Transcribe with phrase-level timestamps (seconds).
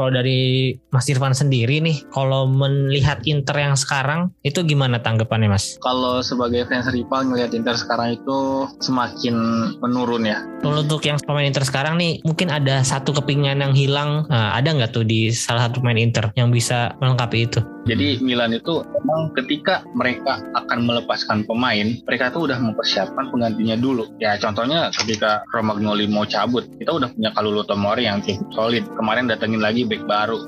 [0.00, 5.76] Kalau dari Mas Irfan sendiri nih, kalau melihat Inter yang sekarang itu gimana tanggapannya Mas?
[5.84, 9.36] Kalau sebagai fans rival ngelihat Inter sekarang itu semakin
[9.84, 10.40] menurun ya.
[10.64, 14.24] Kalau untuk yang pemain Inter sekarang nih, mungkin ada satu kepingan yang hilang.
[14.32, 17.60] Nah, ada nggak tuh di salah satu pemain Inter yang bisa melengkapi itu?
[17.88, 24.04] Jadi Milan itu memang ketika mereka akan melepaskan pemain, mereka tuh udah mempersiapkan penggantinya dulu.
[24.20, 28.84] Ya contohnya ketika Romagnoli mau cabut, kita udah punya Kalulu Tomori yang cukup solid.
[28.94, 30.38] Kemarin datengin lagi back baru.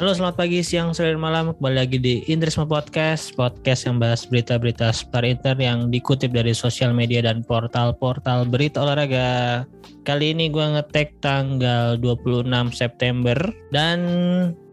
[0.00, 1.54] Halo selamat pagi, siang, sore, malam.
[1.54, 6.90] Kembali lagi di Interisme Podcast Podcast yang bahas berita-berita seputar Inter Yang dikutip dari sosial
[6.90, 9.62] media dan portal-portal berita olahraga.
[10.02, 13.38] Kali ini gue ngetek tanggal 26 September
[13.70, 14.00] Dan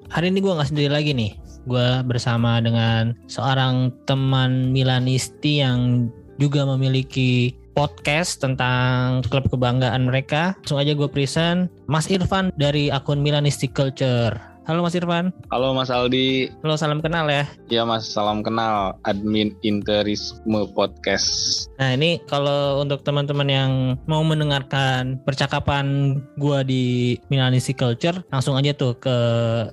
[0.09, 1.38] hari ini gue gak sendiri lagi nih.
[1.69, 6.09] Gue bersama dengan seorang teman Milanisti yang
[6.41, 10.57] juga memiliki podcast tentang klub kebanggaan mereka.
[10.63, 14.38] Langsung aja gue present Mas Irfan dari akun Milanisti Culture.
[14.70, 15.34] Halo Mas Irfan.
[15.50, 16.53] Halo Mas Aldi.
[16.62, 17.50] Halo salam kenal ya.
[17.73, 21.66] Ya Mas, salam kenal admin Interisme Podcast.
[21.81, 23.72] Nah ini kalau untuk teman-teman yang
[24.06, 29.17] mau mendengarkan percakapan gua di Milanisi Culture, langsung aja tuh ke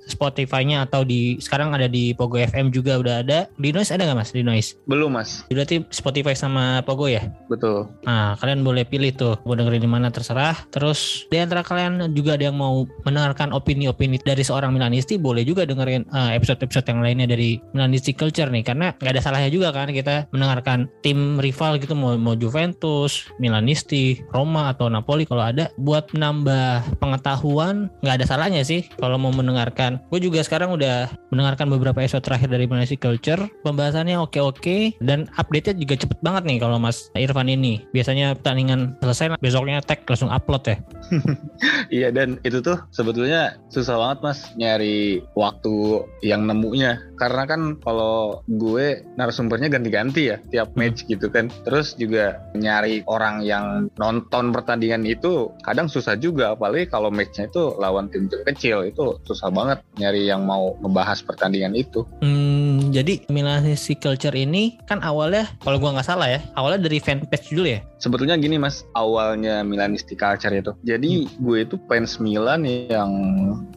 [0.08, 3.52] Spotify-nya atau di sekarang ada di Pogo FM juga udah ada.
[3.60, 4.32] Di Noise ada nggak Mas?
[4.32, 4.80] Di Noise?
[4.88, 5.44] Belum Mas.
[5.52, 7.20] Berarti Spotify sama Pogo ya?
[7.52, 7.84] Betul.
[8.08, 10.56] Nah, kalian boleh pilih tuh mau dengerin di mana terserah.
[10.72, 15.66] Terus di antara kalian juga ada yang mau mendengarkan opini-opini dari seorang Milanisti, boleh juga
[15.66, 19.90] dengerin uh, episode-episode yang lainnya dari Milanisti Culture nih karena nggak ada salahnya juga kan
[19.90, 26.06] kita mendengarkan tim rival gitu mau mau Juventus, Milanisti, Roma atau Napoli kalau ada buat
[26.14, 29.98] menambah pengetahuan nggak ada salahnya sih kalau mau mendengarkan.
[30.14, 33.42] Gue juga sekarang udah mendengarkan beberapa episode terakhir dari Milanisti Culture.
[33.66, 37.82] Pembahasannya oke-oke dan update-nya juga cepet banget nih kalau Mas Irfan ini.
[37.90, 40.76] Biasanya pertandingan selesai besoknya tag langsung upload ya.
[41.96, 48.44] Iya dan itu tuh sebetulnya susah banget mas nyari waktu yang nemunya karena kan kalau
[48.46, 51.48] gue narasumbernya ganti-ganti ya tiap match gitu kan.
[51.64, 56.54] Terus juga nyari orang yang nonton pertandingan itu kadang susah juga.
[56.54, 61.72] Apalagi kalau matchnya itu lawan tim-tim kecil itu susah banget nyari yang mau ngebahas pertandingan
[61.74, 62.04] itu.
[62.20, 67.52] Hmm, jadi Milanese Culture ini kan awalnya kalau gua nggak salah ya, awalnya dari fanpage
[67.52, 67.80] dulu ya.
[67.96, 68.84] sebetulnya gini mas.
[68.94, 70.72] Awalnya Milanisti Culture itu.
[70.84, 73.10] Jadi gue itu fans Milan yang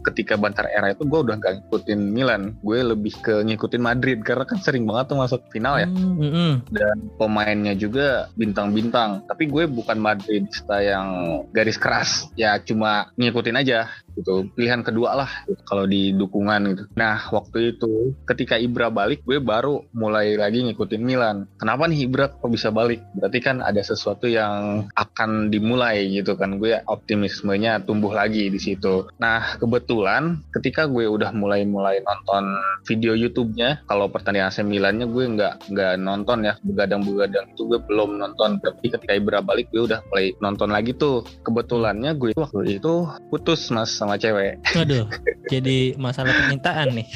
[0.03, 2.55] ketika Bantar era itu gue udah gak ngikutin Milan.
[2.63, 5.87] Gue lebih ke ngikutin Madrid karena kan sering banget tuh masuk final ya.
[5.87, 6.53] Hmm, mm, mm.
[6.73, 9.25] dan pemainnya juga bintang-bintang.
[9.29, 11.07] Tapi gue bukan Madridista yang
[11.53, 12.29] garis keras.
[12.33, 14.51] Ya cuma ngikutin aja gitu.
[14.53, 15.31] Pilihan kedua lah
[15.63, 16.83] kalau di dukungan gitu.
[16.99, 21.47] Nah waktu itu ketika Ibra balik gue baru mulai lagi ngikutin Milan.
[21.55, 22.99] Kenapa nih Ibra kok bisa balik?
[23.15, 26.59] Berarti kan ada sesuatu yang akan dimulai gitu kan.
[26.59, 29.07] Gue optimismenya tumbuh lagi di situ.
[29.21, 35.71] Nah kebetulan ketika gue udah mulai-mulai nonton video YouTube-nya kalau pertandingan AC Milannya gue nggak
[35.71, 36.53] nggak nonton ya.
[36.61, 38.59] Begadang-begadang itu gue belum nonton.
[38.59, 41.23] Tapi ketika Ibra balik gue udah mulai nonton lagi tuh.
[41.45, 44.57] Kebetulannya gue waktu itu putus mas cewek.
[44.73, 45.05] Waduh,
[45.51, 47.07] jadi masalah permintaan nih.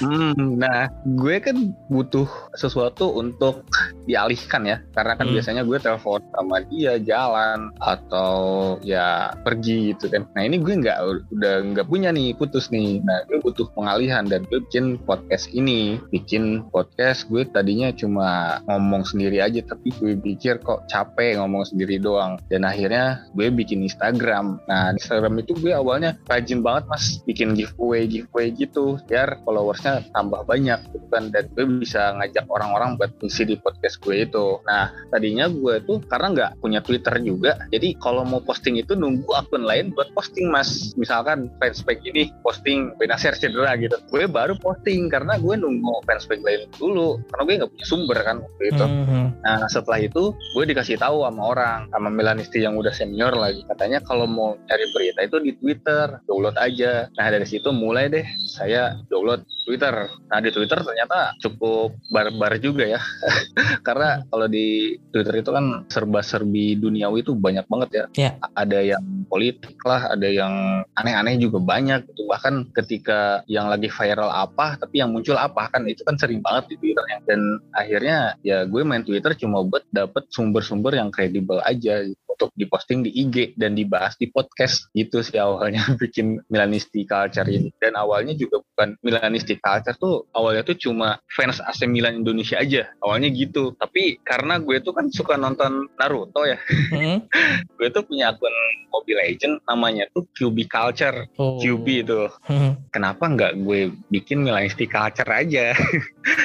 [0.00, 2.24] Hmm, nah gue kan butuh
[2.56, 3.66] sesuatu untuk
[4.08, 4.76] dialihkan ya.
[4.96, 5.34] Karena kan Hmm.
[5.36, 8.32] biasanya gue telepon sama dia jalan atau
[8.80, 10.24] ya pergi gitu kan.
[10.32, 10.98] Nah ini gue nggak
[11.32, 13.04] udah nggak punya nih putus nih.
[13.04, 16.00] Nah gue butuh pengalihan dan gue bikin podcast ini.
[16.08, 22.00] Bikin podcast gue tadinya cuma ngomong sendiri aja tapi gue pikir kok capek ngomong sendiri
[22.00, 22.40] doang.
[22.48, 24.58] Dan akhirnya gue bikin Instagram.
[24.66, 27.20] Nah Instagram itu gue awalnya rajin banget mas.
[27.26, 31.34] Bikin giveaway giveaway gitu biar followersnya tambah banyak gitu kan.
[31.34, 34.62] Dan gue bisa ngajak orang-orang buat ngisi di podcast gue itu.
[34.64, 39.28] Nah tadinya gue tuh karena nggak punya Twitter juga jadi kalau mau posting itu nunggu
[39.34, 40.94] akun lain buat posting mas.
[40.94, 43.98] Misalkan fanspage ini posting Benacer cedera gitu.
[44.08, 48.36] Gue baru posting karena gue nunggu fanspage lain dulu karena gue nggak punya sumber kan
[48.40, 48.84] waktu itu.
[48.86, 49.24] Mhm.
[49.42, 53.64] Nah setelah itu gue dikasih tahu sama orang sama Milanisti yang udah senior lagi.
[53.66, 57.06] Katanya kalau mau cari berita itu di Twitter download aja.
[57.14, 59.94] Nah dari situ mulai deh saya download Twitter.
[60.26, 62.98] Nah di Twitter ternyata cukup barbar juga ya
[63.86, 64.66] karena kalau di
[65.08, 68.04] Twitter itu kan serba-serbi duniawi itu banyak banget ya.
[68.36, 70.52] A- Ada yang politik lah, ada yang
[70.92, 72.26] aneh-aneh juga banyak gitu.
[72.26, 76.68] Bahkan ketika yang lagi viral apa, tapi yang muncul apa kan itu kan sering banget
[76.68, 77.18] di Twitter ya.
[77.24, 77.40] Dan
[77.72, 82.18] akhirnya ya gue main Twitter cuma buat dapet sumber-sumber yang kredibel aja gitu.
[82.32, 84.88] Untuk diposting di IG dan dibahas di podcast.
[84.96, 87.70] Gitu sih awalnya bikin Milanisti Culture ini.
[87.76, 92.88] Dan awalnya juga bukan Milanisti Culture tuh awalnya tuh cuma fans AC Milan Indonesia aja.
[93.04, 93.76] Awalnya gitu.
[93.76, 96.58] Tapi karena gue tuh kan suka nonton Naruto ya.
[96.90, 97.24] Hmm?
[97.78, 98.52] gue tuh punya akun
[98.92, 101.26] Mobile Legend namanya tuh QB Culture.
[101.40, 101.58] Oh.
[101.58, 102.22] QB itu.
[102.46, 102.78] Hmm.
[102.92, 105.72] kenapa nggak gue bikin Milanisti Culture aja?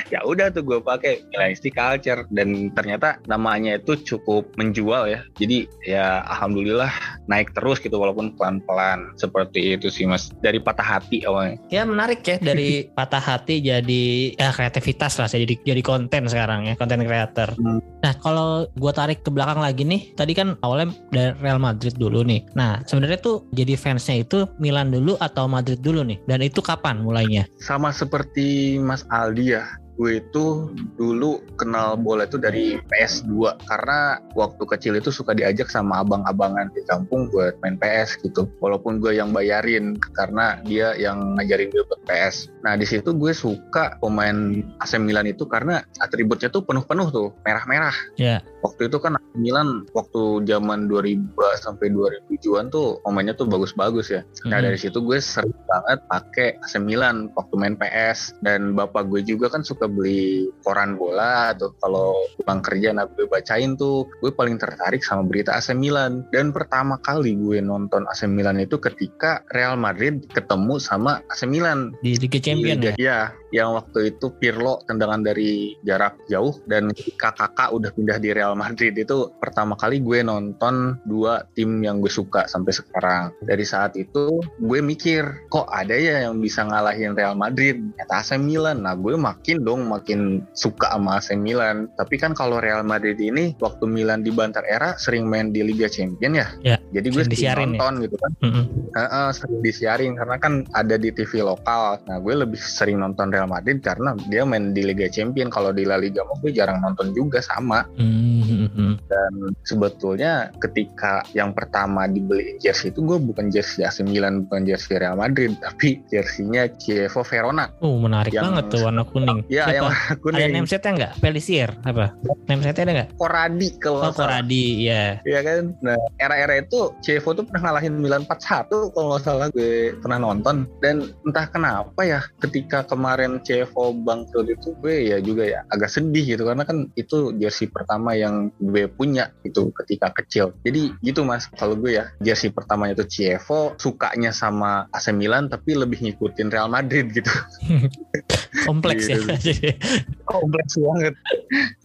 [0.07, 2.25] Ya udah tuh gue pakai Milanisti Culture.
[2.31, 5.19] Dan ternyata namanya itu cukup menjual ya.
[5.36, 6.92] Jadi ya alhamdulillah
[7.31, 12.28] naik terus gitu walaupun pelan-pelan seperti itu sih mas dari patah hati awalnya Ya menarik
[12.28, 17.56] ya dari patah hati jadi ya kreativitas lah jadi jadi konten sekarang ya konten creator.
[17.56, 17.80] Hmm.
[18.04, 22.28] Nah kalau gua tarik ke belakang lagi nih tadi kan awalnya dari Real Madrid dulu
[22.28, 22.44] nih.
[22.60, 27.00] Nah sebenarnya tuh jadi fansnya itu Milan dulu atau Madrid dulu nih dan itu kapan
[27.00, 27.48] mulainya?
[27.62, 29.63] sama seperti Mas Aldi ya
[29.98, 36.06] gue itu dulu kenal bola itu dari PS2 karena waktu kecil itu suka diajak sama
[36.06, 38.46] abang-abangan di kampung buat main PS gitu.
[38.62, 43.32] Walaupun gue yang bayarin karena dia yang ngajarin gue buat PS nah di situ gue
[43.32, 47.96] suka pemain AC Milan itu karena atributnya tuh penuh-penuh tuh merah-merah.
[48.20, 48.44] Ya.
[48.58, 51.32] waktu itu kan AC Milan waktu zaman 2000
[51.64, 54.22] sampai 2007-an tuh pemainnya tuh bagus-bagus ya.
[54.44, 54.66] Nah Mhm.
[54.68, 59.48] dari situ gue sering banget pakai AC Milan waktu main PS dan bapak gue juga
[59.48, 64.60] kan suka beli koran bola atau kalau pulang kerja nah gue bacain tuh gue paling
[64.60, 69.80] tertarik sama berita AC Milan dan pertama kali gue nonton AC Milan itu ketika Real
[69.80, 72.94] Madrid ketemu sama AC Milan di Liga Champion di ya.
[72.98, 73.19] Iya,
[73.56, 78.57] yang waktu itu Pirlo tendangan dari jarak jauh dan ketika kakak udah pindah di Real
[78.60, 83.31] Madrid itu pertama kali gue nonton dua tim yang gue suka sampai sekarang.
[83.40, 88.36] Dari saat itu gue mikir kok ada ya yang bisa ngalahin Real Madrid, ternyata AC
[88.40, 88.83] Milan.
[88.83, 91.92] Nah gue makin dong makin suka sama AC Milan.
[91.94, 95.86] Tapi kan kalau Real Madrid ini waktu Milan di Bantar Era sering main di Liga
[95.86, 96.48] Champion ya.
[96.66, 97.78] Ya, Jadi gue sering ya.
[97.78, 98.32] nonton gitu kan.
[98.42, 98.66] Mm-mm.
[98.96, 102.02] Heeh, sering disiarin karena kan ada di TV lokal.
[102.08, 105.52] Nah, gue lebih sering nonton Real Madrid karena dia main di Liga Champion.
[105.52, 107.84] Kalau di La Liga mah gue jarang nonton juga sama.
[108.00, 109.04] Mhm.
[109.08, 114.96] Dan sebetulnya ketika yang pertama dibeliin jersey itu gue bukan jersey AC Milan, bukan jersey
[114.96, 117.68] Real Madrid, tapi jersinya Chievo Verona.
[117.84, 119.38] Oh menarik Yang- banget tuh warna kuning.
[119.48, 119.92] Ya, yang Siapa?
[119.92, 120.54] warna Ada kuning.
[120.56, 121.12] namesetnya nggak?
[121.19, 122.06] Pelisier apa?
[122.48, 123.10] Namesetnya ada nggak?
[123.19, 124.14] Koradi kalau Oh.
[124.16, 125.19] Koradi ya.
[125.28, 125.75] Iya kan?
[125.84, 130.64] Nah, era-era itu Chievo tuh pernah ngalahin Milan 4-1 kalau nggak salah gue pernah nonton.
[130.80, 136.38] Dan entah kenapa ya ketika kemarin Chievo bangkrut itu gue ya juga ya agak sedih
[136.38, 140.56] gitu karena kan itu jersey pertama yang gue punya itu ketika kecil.
[140.64, 145.75] Jadi gitu Mas, kalau gue ya jersey pertamanya itu Chievo, sukanya sama AC Milan tapi
[145.75, 147.30] lebih ngikutin Real Madrid gitu.
[148.68, 149.18] Kompleks ya.
[150.31, 151.15] Kompleks banget.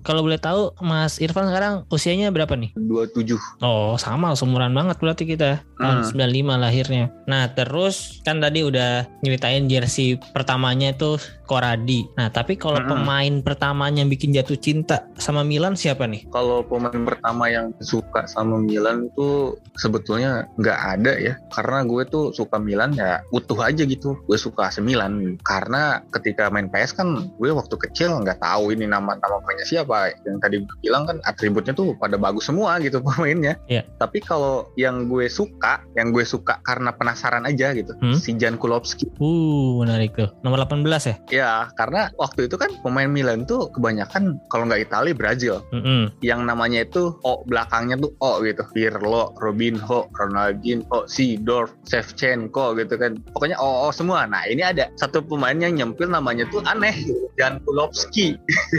[0.02, 2.74] Kalau boleh tahu Mas Irfan sekarang usianya berapa nih?
[2.76, 3.38] 27.
[3.60, 6.28] Oh sama seumuran banget berarti kita tahun Hmm.
[6.28, 7.10] 95 lahirnya.
[7.24, 12.08] Nah terus kan tadi udah nyeritain jersey pertamanya itu Koradi.
[12.14, 12.88] Nah tapi kalau Hmm.
[12.88, 16.24] pemain pertamanya yang bikin jatuh cinta sama Milan siapa nih?
[16.32, 22.24] kalau pemain pertama yang suka sama Milan tuh sebetulnya nggak ada ya karena gue tuh
[22.30, 27.08] suka Milan ya utuh aja gitu gue suka AC Milan karena ketika main PS kan
[27.30, 29.91] gue waktu kecil nggak tahu ini nama nama pemainnya siapa
[30.22, 33.84] yang tadi gue bilang kan atributnya tuh pada bagus semua gitu pemainnya Iya.
[33.96, 38.14] tapi kalau yang gue suka yang gue suka karena penasaran aja gitu Hmm?
[38.14, 40.32] si Jan Kulowski Uh menarik tuh.
[40.40, 41.14] Nomor 18 ya?
[41.30, 46.10] ya karena waktu itu kan pemain Milan tuh kebanyakan kalau nggak Italia Brazil Mm-mm.
[46.20, 53.20] yang namanya itu O belakangnya tuh O gitu Pirlo, Robinho, Ronaldinho, Sidorf, Shevchenko gitu kan
[53.32, 57.28] pokoknya O, O semua nah ini ada satu pemain yang nyempil namanya tuh aneh gitu.
[57.34, 58.34] Jan Kulowski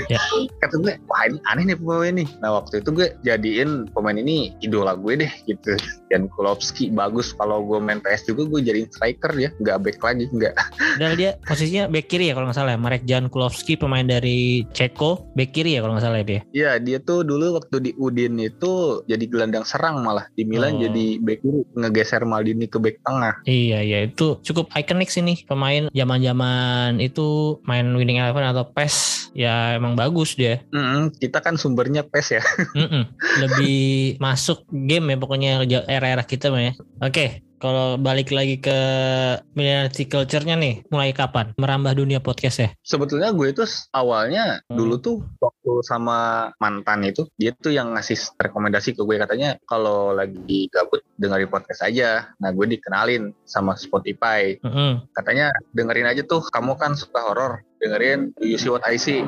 [0.07, 0.19] Ya.
[0.61, 4.55] kata gue wah ini aneh nih pemain ini nah waktu itu gue jadiin pemain ini
[4.61, 5.75] idola gue deh gitu
[6.13, 10.29] Jan Kulowski bagus kalau gue main PS juga gue jadiin striker ya nggak back lagi
[10.29, 10.53] nggak
[10.93, 12.79] Padahal dia posisinya back kiri ya kalau nggak salah ya.
[12.79, 16.41] Marek Jan Kulowski pemain dari Ceko back kiri ya kalau nggak salah ya dia.
[16.53, 20.81] Iya, dia tuh dulu waktu di Udin itu jadi gelandang serang malah di Milan Oh.
[20.85, 23.33] jadi back kiri ngegeser Maldini ke back tengah.
[23.49, 29.22] Iya iya itu cukup ikonik sih nih pemain zaman-zaman itu main winning eleven atau PES
[29.33, 30.61] ya emang bagus dia.
[30.69, 32.43] Mm-mm, kita kan sumbernya PES ya.
[32.79, 33.03] Mm-mm.
[33.43, 33.81] Lebih
[34.21, 35.51] masuk game ya pokoknya
[35.89, 36.73] era-era kita mah ya.
[37.01, 38.77] Oke, kalau balik lagi ke
[39.55, 42.69] millennial culture-nya nih, mulai kapan merambah dunia podcast ya?
[42.83, 43.63] Sebetulnya gue itu
[43.95, 44.75] awalnya Hmm.
[44.75, 50.11] dulu tuh waktu sama mantan itu dia tuh yang ngasih rekomendasi ke gue katanya kalau
[50.11, 52.35] lagi gabut dengerin podcast aja.
[52.43, 54.59] Nah gue dikenalin sama Spotify.
[54.59, 55.07] Mm-mm.
[55.15, 59.19] Katanya dengerin aja tuh kamu kan suka horor dengerin You See What I See.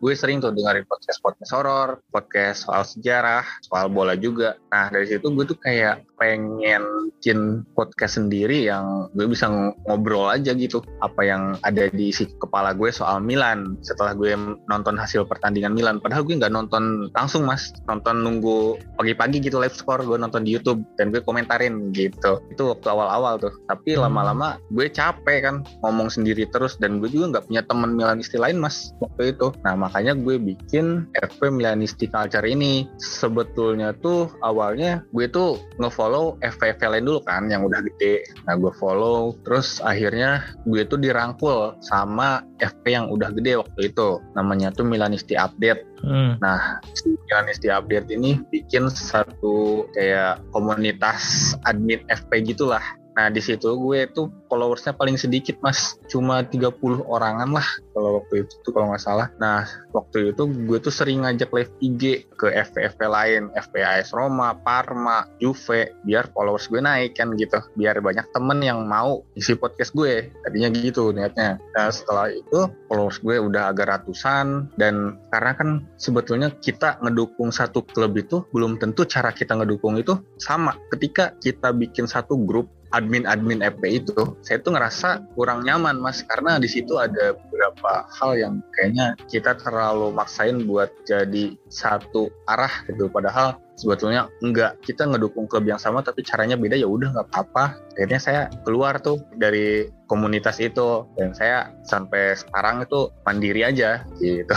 [0.00, 4.56] Gue sering tuh dengerin podcast podcast horor, podcast soal sejarah, soal bola juga.
[4.72, 6.84] Nah dari situ gue tuh kayak pengen
[7.20, 10.80] bikin podcast sendiri yang gue bisa ng- ngobrol aja gitu.
[11.04, 13.76] Apa yang ada di isi kepala gue soal Milan.
[13.84, 14.36] Setelah gue
[14.68, 15.96] nonton hasil pertandingan Milan.
[16.00, 17.72] Padahal gue nggak nonton langsung mas.
[17.88, 22.40] Nonton nunggu pagi-pagi gitu live score gue nonton di YouTube dan gue komentarin gitu.
[22.52, 23.52] Itu waktu awal-awal tuh.
[23.68, 28.34] Tapi lama-lama gue capek kan ngomong sendiri terus dan gue juga nggak punya teman Milanisti
[28.34, 29.54] lain mas waktu itu.
[29.62, 32.90] Nah makanya gue bikin FP Milanisti Culture ini.
[32.98, 38.26] Sebetulnya tuh awalnya gue tuh ngefollow FP lain dulu kan yang udah gede.
[38.50, 44.18] Nah gue follow terus akhirnya gue tuh dirangkul sama FP yang udah gede waktu itu.
[44.34, 45.86] Namanya tuh Milanisti Update.
[46.00, 46.40] Mm.
[46.40, 52.82] Nah, Milanisti Update ini bikin satu kayak komunitas admin FP gitulah.
[53.20, 56.00] Nah, di situ gue tuh followersnya paling sedikit, Mas.
[56.08, 56.72] Cuma 30
[57.04, 59.28] orangan lah kalau waktu itu kalau nggak salah.
[59.36, 65.28] Nah, waktu itu gue tuh sering ngajak live IG ke FP-FP lain, FPAS Roma, Parma,
[65.36, 67.60] Juve, biar followers gue naik kan gitu.
[67.76, 70.32] Biar banyak temen yang mau isi podcast gue.
[70.40, 71.60] Tadinya gitu niatnya.
[71.76, 75.68] Nah, setelah itu followers gue udah agak ratusan dan karena kan
[76.00, 80.72] sebetulnya kita ngedukung satu klub itu belum tentu cara kita ngedukung itu sama.
[80.88, 86.58] Ketika kita bikin satu grup admin-admin FP itu, saya tuh ngerasa kurang nyaman mas karena
[86.58, 93.06] di situ ada beberapa hal yang kayaknya kita terlalu maksain buat jadi satu arah gitu.
[93.12, 97.78] Padahal sebetulnya enggak kita ngedukung klub yang sama tapi caranya beda ya udah nggak apa-apa.
[97.96, 104.56] Akhirnya saya keluar tuh dari komunitas itu dan saya sampai sekarang itu mandiri aja gitu.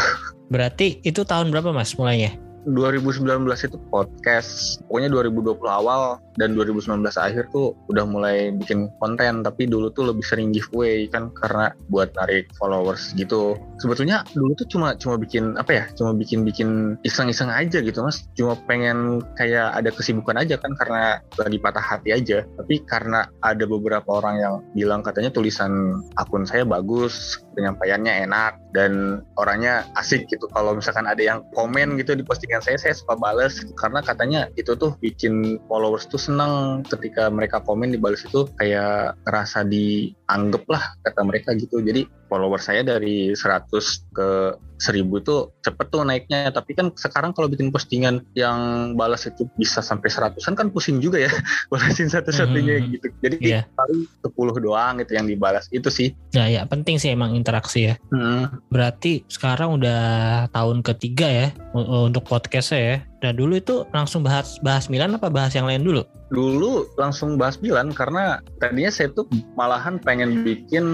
[0.53, 2.35] Berarti itu tahun berapa mas mulainya?
[2.65, 4.79] 2019 itu podcast.
[4.87, 10.25] Pokoknya 2020 awal dan 2019 akhir tuh udah mulai bikin konten tapi dulu tuh lebih
[10.25, 13.57] sering giveaway kan karena buat narik followers gitu.
[13.77, 18.25] Sebetulnya dulu tuh cuma cuma bikin apa ya cuma bikin bikin iseng-iseng aja gitu mas.
[18.33, 22.45] Cuma pengen kayak ada kesibukan aja kan karena lagi patah hati aja.
[22.57, 29.21] Tapi karena ada beberapa orang yang bilang katanya tulisan akun saya bagus penyampaiannya enak dan
[29.37, 30.49] orangnya asik gitu.
[30.49, 33.63] Kalau misalkan ada yang komen gitu di postingan saya saya suka bales.
[33.79, 36.83] Karena katanya itu tuh bikin followers tuh seneng.
[36.85, 41.79] Ketika mereka komen dibales itu kayak ngerasa dianggap lah kata mereka gitu.
[41.79, 43.69] Jadi followers saya dari 100
[44.09, 44.29] ke
[44.81, 48.57] 1000 itu cepet tuh naiknya tapi kan sekarang kalau bikin postingan yang
[48.93, 51.31] balas itu bisa sampai seratusan kan pusing juga ya
[51.71, 52.89] balasin satu-satunya Hmm.
[52.89, 53.61] gitu jadi Iya.
[53.71, 57.95] paling 10 doang gitu yang dibalas itu sih Nah ya penting sih emang interaksi ya.
[58.09, 58.49] Hmm.
[58.67, 60.01] Berarti sekarang udah
[60.49, 62.97] tahun ketiga ya untuk podcastnya ya.
[63.23, 66.03] Nah dulu itu langsung bahas bahas Milan apa bahas yang lain dulu?
[66.33, 70.85] dulu langsung bahas Milan karena tadinya saya tuh malahan pengen bikin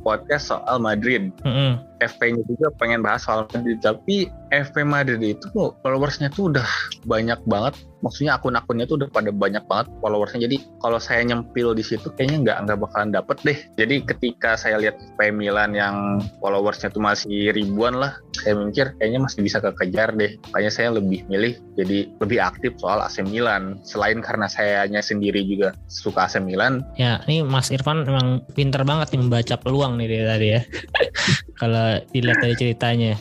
[0.00, 1.34] podcast soal Madrid.
[1.42, 1.82] Mm-mm.
[1.98, 5.46] FP-nya juga pengen bahas soal Madrid, tapi FP Madrid itu
[5.82, 6.66] followersnya tuh udah
[7.06, 7.74] banyak banget.
[8.04, 10.46] Maksudnya akun-akunnya tuh udah pada banyak banget followersnya.
[10.46, 13.58] Jadi kalau saya nyempil di situ kayaknya nggak nggak bakalan dapet deh.
[13.74, 19.26] Jadi ketika saya lihat FP Milan yang followersnya tuh masih ribuan lah, saya mikir kayaknya
[19.26, 20.38] masih bisa kekejar deh.
[20.52, 23.82] Makanya saya lebih milih jadi lebih aktif soal AC Milan.
[23.82, 29.12] Selain karena sayanya sendiri juga suka AC Milan, Ya ini Mas Irfan memang pinter banget
[29.12, 30.60] nih membaca peluang nih dia tadi ya.
[31.60, 33.14] Kalau dilihat dari ceritanya.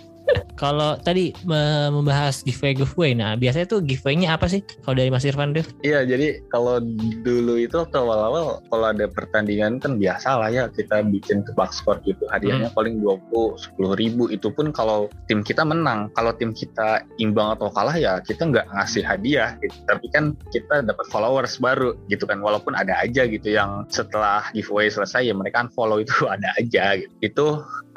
[0.56, 4.64] Kalau tadi me- membahas giveaway giveaway, nah biasanya tuh giveaway-nya apa sih?
[4.88, 5.68] Kalau dari Mas Irfan tuh?
[5.84, 6.80] Iya, jadi kalau
[7.28, 12.00] dulu itu waktu awal-awal kalau ada pertandingan kan biasa lah ya kita bikin tebak skor
[12.08, 12.24] gitu.
[12.32, 14.32] Hadiahnya paling 20, 10 ribu.
[14.32, 16.08] Itu pun kalau tim kita menang.
[16.16, 19.76] Kalau tim kita imbang atau kalah ya kita nggak ngasih hadiah gitu.
[19.84, 22.40] Tapi kan kita dapat followers baru gitu kan.
[22.40, 27.12] Walaupun ada aja gitu yang setelah giveaway selesai ya mereka unfollow itu ada aja gitu.
[27.20, 27.46] Itu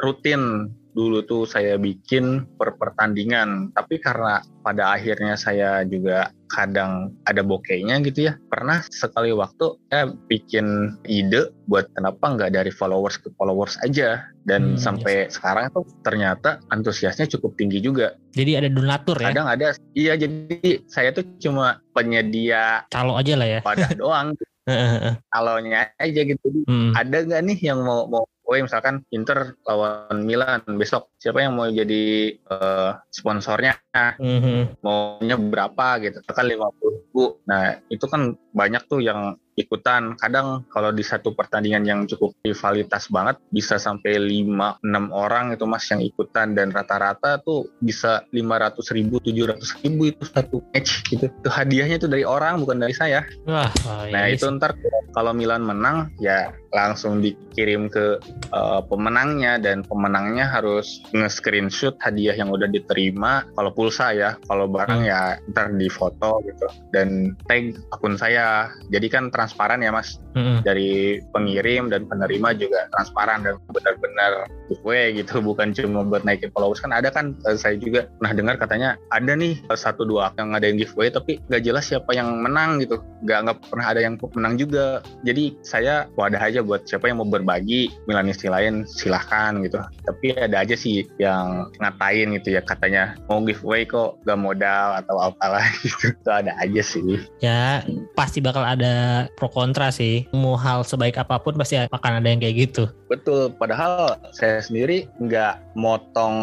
[0.02, 3.71] rutin dulu tuh saya bikin per pertandingan.
[3.71, 10.11] Tapi karena pada akhirnya saya juga kadang ada bokehnya gitu ya pernah sekali waktu saya
[10.26, 14.26] bikin ide buat kenapa nggak dari followers ke followers aja.
[14.43, 18.19] Dan Hmm, sampai sekarang tuh ternyata antusiasnya cukup tinggi juga.
[18.35, 19.31] Jadi ada donatur ya?
[19.31, 23.61] kadang ada iya jadi saya tuh cuma penyedia Calo aja lah ya.
[23.62, 24.35] wadah doang.
[25.33, 26.47] Kalaunya aja gitu.
[26.69, 26.93] Hmm.
[26.93, 31.69] ada nggak nih yang mau mau oh misalkan Inter lawan Milan besok siapa yang mau
[31.69, 33.76] jadi eh, sponsornya?
[34.17, 34.81] Mhm.
[34.81, 36.25] maunya berapa gitu?
[36.25, 40.14] Kan lima ribu nah itu kan banyak tuh yang ikutan.
[40.16, 45.64] Kadang kalau di satu pertandingan yang cukup rivalitas banget bisa sampai 5 6 orang itu
[45.66, 51.26] Mas yang ikutan dan rata-rata tuh bisa 500 ribu, 700 ribu itu satu match gitu.
[51.28, 53.26] Itu hadiahnya itu dari orang bukan dari saya.
[53.44, 54.78] Wah, oh, Nah iya itu ntar
[55.12, 58.20] kalau Milan menang ya langsung dikirim ke
[58.52, 63.48] uh, pemenangnya dan pemenangnya harus nge-screenshot hadiah yang udah diterima.
[63.56, 65.06] Kalau pulsa ya, kalau barang Hmm.
[65.08, 65.20] ya
[65.54, 68.72] ntar di foto gitu dan tag akun saya.
[68.90, 70.21] Jadi kan transparan ya mas.
[70.38, 70.62] Mm-mm.
[70.62, 75.43] dari pengirim dan penerima juga transparan dan benar-benar giveaway gitu.
[75.43, 76.78] Bukan cuma buat naikin followers.
[76.78, 80.55] Kan ada kan eh, saya juga pernah dengar katanya ada nih eh, satu dua yang
[80.55, 83.02] ada yang giveaway tapi nggak jelas siapa yang menang gitu.
[83.26, 85.02] Nggak nggak pernah ada yang menang juga.
[85.26, 89.83] Jadi saya wadah aja buat siapa yang mau berbagi Milanisti lain silahkan gitu.
[90.07, 95.17] Tapi ada aja sih yang ngatain gitu ya katanya mau giveaway kok gak modal atau
[95.19, 96.14] apalah gitu.
[96.14, 97.19] Itu ada aja sih.
[97.43, 97.83] Ya
[98.14, 100.26] pasti bakal ada pro kontra sih.
[100.35, 102.90] Mau hal sebaik apa pun pasti akan ada yang kayak gitu.
[103.07, 106.35] Betul, padahal saya sendiri nggak motong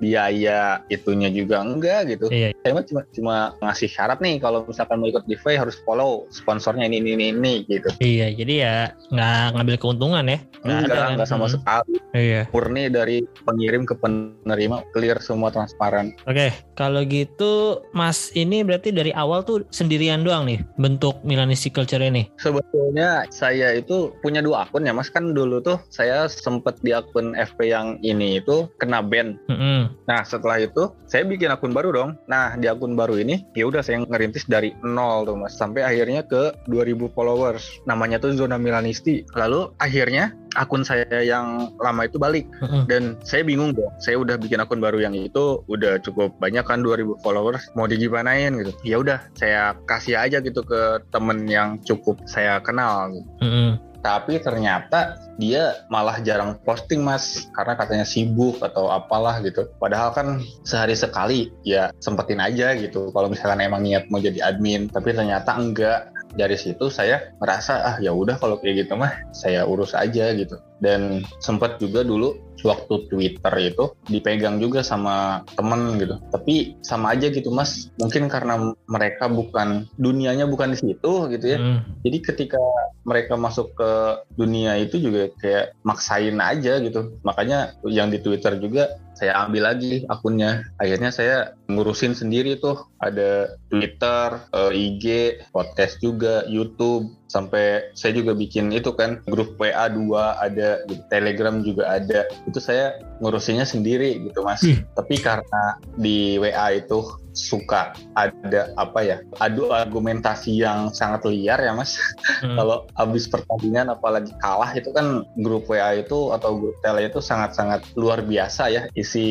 [0.00, 2.26] biaya itunya juga enggak gitu.
[2.32, 2.56] Iya.
[2.64, 6.98] Saya cuma cuma ngasih syarat nih kalau misalkan mau ikut giveaway harus follow sponsornya ini
[7.04, 7.92] ini ini, ini gitu.
[8.00, 8.74] Iya, jadi ya
[9.12, 10.38] nggak ngambil keuntungan ya.
[10.64, 11.52] Nggak Enggak, enggak sama Mm.
[11.52, 11.94] sekali.
[12.10, 12.42] Iya.
[12.50, 16.16] Murni dari pengirim ke penerima clear semua transparan.
[16.26, 22.02] Oke, kalau gitu Mas ini berarti dari awal tuh sendirian doang nih bentuk Milanistic culture
[22.02, 22.19] ini.
[22.40, 27.32] Sebetulnya saya itu punya dua akun ya Mas kan dulu tuh saya sempet di akun
[27.36, 29.92] FP yang ini itu kena ban Mm-mm.
[30.08, 32.10] Nah setelah itu saya bikin akun baru dong.
[32.26, 36.26] Nah di akun baru ini ya udah saya ngerintis dari nol tuh mas sampai akhirnya
[36.26, 37.62] ke 2000 followers.
[37.86, 39.22] Namanya tuh Zona Milanisti.
[39.38, 42.90] Lalu akhirnya akun saya yang lama itu balik Mm-mm.
[42.90, 43.90] dan saya bingung dong.
[44.02, 47.70] Saya udah bikin akun baru yang itu udah cukup banyak kan 2000 followers.
[47.78, 48.72] Mau digimanain gitu.
[48.82, 53.12] Ya udah saya kasih aja gitu ke temen yang cukup saya kenal.
[53.12, 53.28] Gitu.
[53.42, 53.70] Mm-mm.
[54.00, 59.68] Tapi ternyata dia malah jarang posting mas karena katanya sibuk atau apalah gitu.
[59.76, 63.12] Padahal kan sehari sekali ya sempetin aja gitu.
[63.12, 66.08] Kalau misalkan emang niat mau jadi admin, tapi ternyata enggak.
[66.34, 70.58] Dari situ saya merasa ah ya udah kalau kayak gitu mah saya urus aja gitu.
[70.80, 76.16] Dan sempat juga dulu waktu Twitter itu dipegang juga sama temen gitu.
[76.32, 77.92] Tapi sama aja gitu mas.
[78.00, 81.58] Mungkin karena mereka bukan dunianya bukan di situ gitu ya.
[81.60, 81.80] Mm.
[82.04, 82.62] Jadi ketika
[83.04, 83.90] mereka masuk ke
[84.36, 87.16] dunia itu juga kayak maksain aja gitu.
[87.24, 90.64] Makanya yang di Twitter juga saya ambil lagi akunnya.
[90.80, 92.88] Akhirnya saya ngurusin sendiri tuh.
[93.04, 95.04] Ada Twitter, eh, IG,
[95.52, 97.19] podcast juga, YouTube.
[97.30, 100.10] Sampai saya juga bikin itu kan grup WA 2
[100.42, 101.02] ada, gitu.
[101.06, 102.26] Telegram juga ada.
[102.50, 104.66] Itu saya ngurusinnya sendiri gitu mas.
[104.66, 104.82] Ih.
[104.98, 111.72] Tapi karena di WA itu suka ada apa ya adu argumentasi yang sangat liar ya
[111.74, 111.98] mas
[112.40, 112.56] Mm.
[112.58, 117.84] kalau habis pertandingan apalagi kalah itu kan grup WA itu atau grup tele itu sangat-sangat
[117.98, 119.26] luar biasa ya isi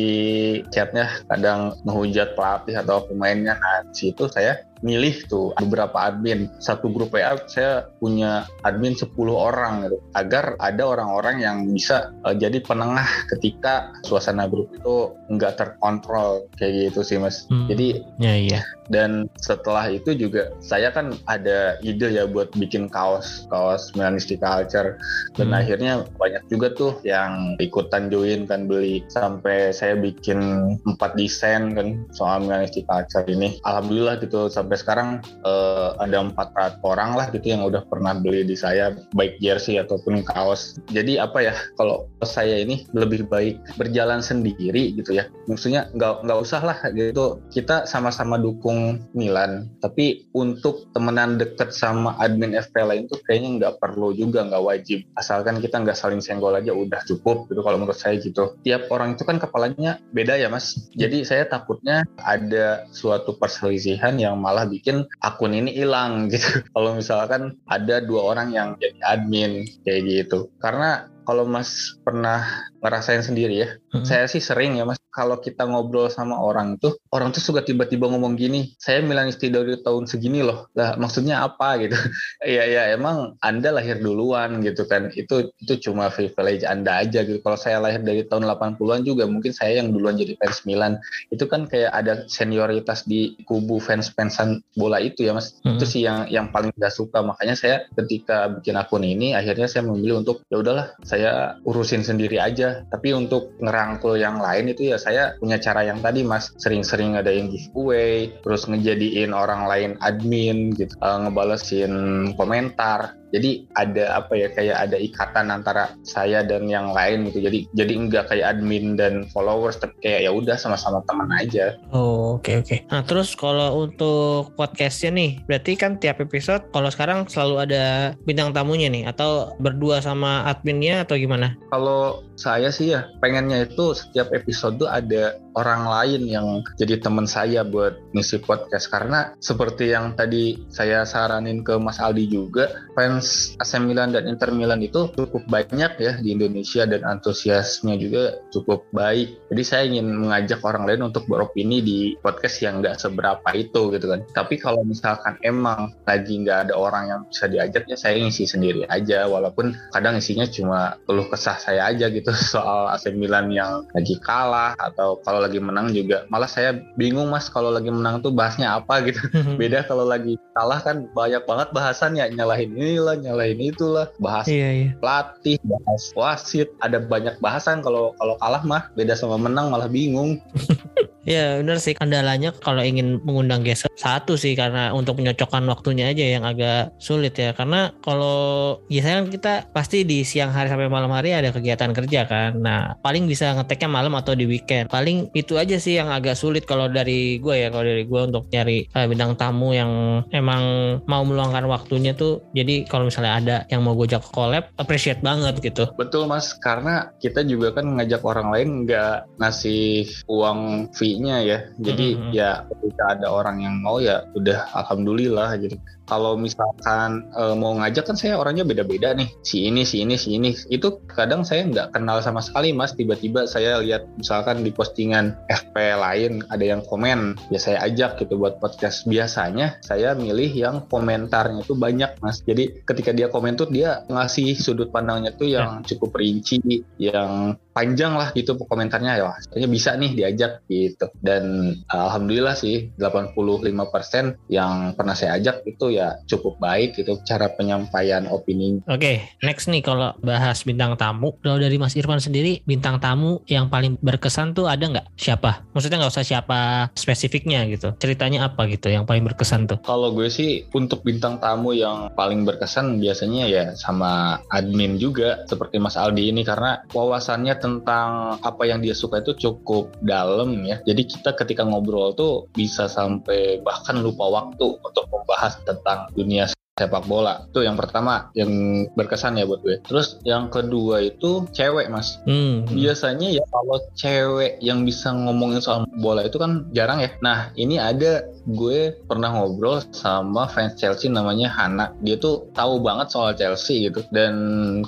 [0.70, 7.12] chatnya kadang menghujat pelatih atau pemainnya nah situ saya milih tuh beberapa admin satu grup
[7.12, 13.06] WA saya punya admin 10 orang gitu agar ada orang-orang yang bisa eh, jadi penengah
[13.28, 17.66] ketika suasana grup itu nggak terkontrol kayak gitu sih mas Hmm.
[17.66, 18.60] jadi Ya iya.
[18.88, 24.98] dan setelah itu juga saya kan ada ide ya buat bikin kaos kaos Milanisti Culture
[25.34, 25.58] dan Hmm.
[25.58, 30.38] akhirnya banyak juga tuh yang ikutan join kan beli sampai saya bikin
[30.86, 37.16] empat desain kan soal Milanisti Culture ini alhamdulillah gitu sampai sekarang eh, ada empat orang
[37.16, 40.76] lah gitu yang udah pernah beli di saya baik jersey ataupun kaos.
[40.90, 45.30] Jadi apa ya kalau saya ini lebih baik berjalan sendiri gitu ya.
[45.46, 47.40] Maksudnya nggak nggak usah lah gitu.
[47.50, 53.74] Kita sama-sama dukung Milan tapi untuk temenan deket sama admin FP lain tuh kayaknya nggak
[53.80, 55.06] perlu juga nggak wajib.
[55.16, 58.56] Asalkan kita nggak saling senggol aja udah cukup gitu kalau menurut saya gitu.
[58.66, 60.90] Tiap orang itu kan kepalanya beda ya mas.
[60.94, 66.64] Jadi saya takutnya ada suatu perselisihan yang malah bikin akun ini hilang gitu.
[66.72, 70.48] Kalau misalkan ada dua orang yang jadi admin kayak gitu.
[70.60, 74.04] Karena kalau Mas pernah ngerasain sendiri ya, Mm.
[74.06, 78.06] saya sih sering ya Mas, kalau kita ngobrol sama orang tuh, orang tuh suka tiba-tiba
[78.06, 81.94] ngomong gini, saya Milanisti dari tahun segini loh, lah maksudnya apa gitu?
[82.40, 87.42] Iya ya emang Anda lahir duluan gitu kan, itu itu cuma privilege Anda aja gitu.
[87.44, 90.96] Kalau saya lahir dari tahun 80-an juga, mungkin saya yang duluan jadi fans Milan,
[91.28, 95.76] itu kan kayak ada senioritas di kubu fans-fansan bola itu ya Mas, Mm.
[95.76, 99.84] itu sih yang yang paling gak suka makanya saya ketika bikin akun ini akhirnya saya
[99.84, 104.96] memilih untuk ya udahlah saya urusin sendiri aja tapi untuk ngerangkul yang lain itu ya
[104.96, 106.50] saya punya cara yang tadi mas.
[106.56, 110.94] Sering-sering ada yang giveaway terus ngejadiin orang lain admin gitu.
[110.98, 111.92] Eh, ngebalesin
[112.34, 117.46] komentar Jadi ada apa ya kayak ada ikatan antara saya dan yang lain gitu.
[117.46, 121.78] Jadi jadi enggak kayak admin dan followers tapi kayak ya udah sama-sama teman aja.
[121.94, 122.66] Oh, oke okay, oke.
[122.66, 122.78] Okay.
[122.90, 127.84] Nah, terus kalau untuk podcastnya nih, berarti kan tiap episode kalau sekarang selalu ada
[128.26, 131.54] bintang tamunya nih atau berdua sama adminnya atau gimana?
[131.70, 136.46] Kalau saya sih ya pengennya itu setiap episode tuh ada orang lain yang
[136.78, 138.90] jadi teman saya buat ngisi podcast.
[138.90, 144.54] Karena seperti yang tadi saya saranin ke Mas Aldi juga fans AC Milan dan Inter
[144.54, 149.50] Milan itu cukup banyak ya di Indonesia dan antusiasnya juga cukup baik.
[149.50, 154.06] Jadi saya ingin mengajak orang lain untuk beropini di podcast yang nggak seberapa itu gitu
[154.10, 154.20] kan.
[154.34, 158.86] Tapi kalau misalkan emang lagi nggak ada orang yang bisa diajak ya saya ngisi sendiri
[158.86, 159.26] aja.
[159.26, 164.74] Walaupun kadang isinya cuma keluh kesah saya aja gitu soal AC Milan yang lagi kalah
[164.76, 166.28] atau kalau kalau lagi menang juga.
[166.28, 169.16] Malah saya bingung mas kalau lagi menang tuh bahasnya apa gitu.
[169.60, 174.12] Beda kalau lagi kalah kan banyak banget bahasannya nyalahin inilah nyalahin itulah.
[174.20, 174.88] Bahas iya, iya.
[175.00, 176.68] pelatih bahas wasit.
[176.84, 180.36] Ada banyak bahasan kalau kalau kalah mah beda sama menang malah bingung
[181.28, 181.92] Ya benar sih.
[181.92, 187.36] Kendalanya kalau ingin mengundang guest satu sih karena untuk menyocokkan waktunya aja yang agak sulit
[187.36, 187.52] ya.
[187.52, 192.24] Karena kalau biasanya kan kita pasti di siang hari sampai malam hari ada kegiatan kerja
[192.24, 192.56] kan.
[192.56, 194.88] Nah paling bisa ngeteknya malam atau di weekend.
[194.88, 197.68] Paling itu aja sih yang agak sulit kalau dari gue ya.
[197.68, 200.62] Kalau dari gue untuk nyari uh, bintang tamu yang emang
[201.04, 205.60] mau meluangkan waktunya tuh jadi kalau misalnya ada yang mau gue ajak collab appreciate banget
[205.60, 205.84] gitu.
[206.00, 206.56] Betul mas.
[206.56, 211.58] Karena kita juga kan ngajak orang lain nggak ngasih uang fee nya ya.
[211.80, 212.32] Jadi mm -hmm.
[212.36, 215.74] ya ketika ada orang yang mau ya udah alhamdulillah gitu
[216.10, 219.30] kalau misalkan e, mau ngajak kan saya orangnya beda-beda nih.
[219.46, 220.50] Si ini si ini si ini.
[220.66, 222.98] Itu kadang saya nggak kenal sama sekali mas.
[222.98, 228.42] Tiba-tiba saya lihat misalkan di postingan FP lain ada yang komen ya saya ajak gitu
[228.42, 229.06] buat podcast.
[229.06, 232.42] Biasanya saya milih yang komentarnya itu banyak mas.
[232.42, 235.94] Jadi ketika dia komen tuh dia ngasih sudut pandangnya tuh yang ya.
[235.94, 236.58] cukup rinci
[236.98, 239.14] yang panjang lah gitu komentarnya.
[239.14, 241.06] Ya saya bisa nih diajak gitu.
[241.22, 247.52] Dan alhamdulillah sih 85% yang pernah saya ajak itu ya ya cukup baik itu cara
[247.52, 248.80] penyampaian opini.
[248.88, 253.44] Oke, okay, next nih kalau bahas bintang tamu, kalau dari Mas Irfan sendiri bintang tamu
[253.44, 255.06] yang paling berkesan tuh ada nggak?
[255.20, 255.68] Siapa?
[255.76, 257.92] Maksudnya nggak usah siapa spesifiknya gitu.
[258.00, 259.78] Ceritanya apa gitu yang paling berkesan tuh?
[259.84, 265.76] Kalau gue sih untuk bintang tamu yang paling berkesan biasanya ya sama admin juga seperti
[265.82, 270.80] Mas Aldi ini karena wawasannya tentang apa yang dia suka itu cukup dalam ya.
[270.86, 276.44] Jadi kita ketika ngobrol tuh bisa sampai bahkan lupa waktu untuk membahas tentang tentang dunia
[276.80, 277.44] sepak bola.
[277.44, 278.48] Itu yang pertama yang
[278.96, 279.84] berkesan ya buat gue.
[279.84, 282.16] Terus yang kedua itu cewek mas.
[282.24, 282.64] Hmm.
[282.64, 287.12] Biasanya ya kalau cewek yang bisa ngomongin soal bola itu kan jarang ya.
[287.20, 291.92] Nah ini ada gue pernah ngobrol sama fans Chelsea namanya Hana.
[292.00, 294.00] Dia tuh tahu banget soal Chelsea gitu.
[294.08, 294.32] Dan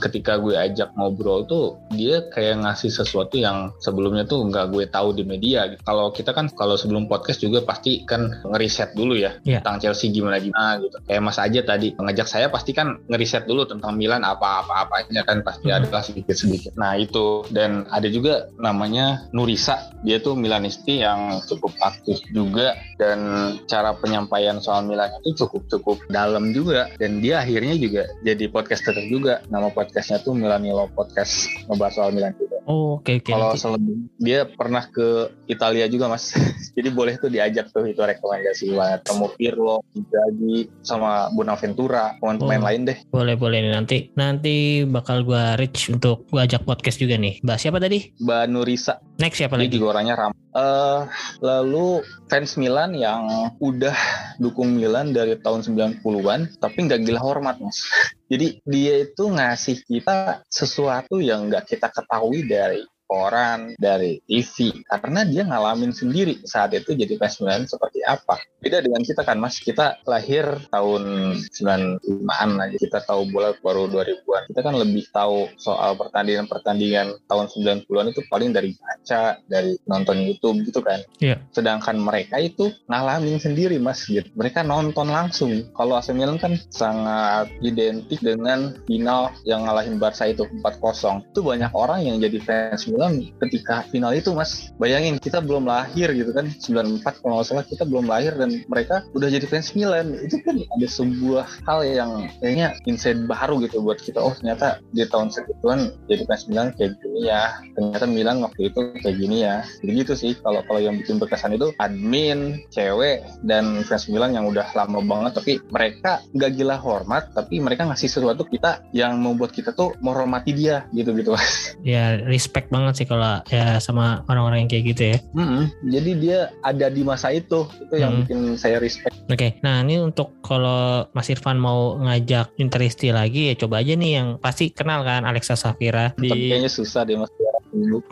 [0.00, 5.12] ketika gue ajak ngobrol tuh dia kayak ngasih sesuatu yang sebelumnya tuh nggak gue tahu
[5.12, 5.68] di media.
[5.68, 5.82] Gitu.
[5.84, 9.60] Kalau kita kan kalau sebelum podcast juga pasti kan ngeriset dulu ya yeah.
[9.60, 10.96] tentang Chelsea gimana gimana gitu.
[11.04, 15.42] Kayak Mas aja tadi tadi pengajak saya pasti kan ngeriset dulu tentang Milan apa-apa-apanya kan
[15.42, 15.82] pasti hmm.
[15.82, 16.78] ada sedikit-sedikit.
[16.78, 23.18] Nah itu dan ada juga namanya Nurisa dia tuh Milanisti yang cukup aktif juga dan
[23.66, 29.42] cara penyampaian soal Milan itu cukup-cukup dalam juga dan dia akhirnya juga jadi podcaster juga.
[29.50, 32.62] Nama podcastnya tuh Milanilo Podcast ngebahas soal Milan juga.
[32.62, 33.26] Oh, oke okay, oke.
[33.26, 36.30] Okay, Kalau selebih dia pernah ke Italia juga, Mas.
[36.78, 39.00] Jadi boleh tuh diajak tuh itu rekomendasi banget.
[39.02, 41.26] Temu Pirlo, Inzaghi, sama
[41.62, 42.98] Bonaventura, pemain-pemain oh, lain deh.
[43.14, 43.96] Boleh boleh nih nanti.
[44.18, 47.38] Nanti bakal gua reach untuk gua ajak podcast juga nih.
[47.38, 48.10] Mbak siapa tadi?
[48.18, 48.98] Mbak Nurisa.
[49.22, 49.70] Next siapa lagi?
[49.70, 50.34] Dia juga orangnya ram.
[50.52, 51.06] Uh,
[51.38, 53.94] lalu fans Milan yang udah
[54.42, 57.88] dukung Milan dari tahun 90-an tapi nggak gila hormat mas
[58.32, 65.20] jadi dia itu ngasih kita sesuatu yang nggak kita ketahui dari koran, dari TV karena
[65.28, 68.40] dia ngalamin sendiri saat itu jadi fans Milan seperti apa.
[68.62, 72.76] Beda dengan kita kan Mas, kita lahir tahun 95-an aja.
[72.78, 74.54] Kita tahu bola baru 2000-an.
[74.54, 80.62] Kita kan lebih tahu soal pertandingan-pertandingan tahun 90-an itu paling dari baca, dari nonton YouTube
[80.62, 81.02] gitu kan.
[81.18, 81.42] Yeah.
[81.50, 84.30] Sedangkan mereka itu ngalamin sendiri Mas gitu.
[84.38, 85.66] Mereka nonton langsung.
[85.74, 91.34] Kalau AC Milan kan sangat identik dengan final yang ngalahin Barca itu 4-0.
[91.34, 95.66] Itu banyak orang yang jadi fans Milan Milan ketika final itu mas bayangin kita belum
[95.66, 99.74] lahir gitu kan 94 kalau nggak salah kita belum lahir dan mereka udah jadi fans
[99.74, 100.14] Milan.
[100.22, 104.22] Itu kan ada sebuah hal yang kayaknya insight baru gitu buat kita.
[104.22, 107.58] Oh ternyata di tahun segituan jadi fans Milan kayak gini ya.
[107.74, 109.66] Ternyata Milan waktu itu kayak gini ya.
[109.82, 114.46] Jadi gitu sih kalau kalau yang bikin berkesan itu admin cewek dan fans Milan yang
[114.46, 115.42] udah lama banget.
[115.42, 120.54] Tapi mereka nggak gila hormat tapi mereka ngasih sesuatu kita yang membuat kita tuh menghormati
[120.54, 121.74] dia gitu gitu mas.
[121.82, 125.64] Ya respect banget sih kalau ya sama orang-orang yang kayak gitu ya Mm-mm.
[125.88, 128.20] jadi dia ada di masa itu itu yang Hmm.
[128.24, 133.54] bikin saya respect Oke, nah ini untuk kalau Mas Irfan mau ngajak Interisti lagi ya
[133.56, 137.30] coba aja nih yang pasti kenal kan Alexa Safira di kayaknya susah deh mas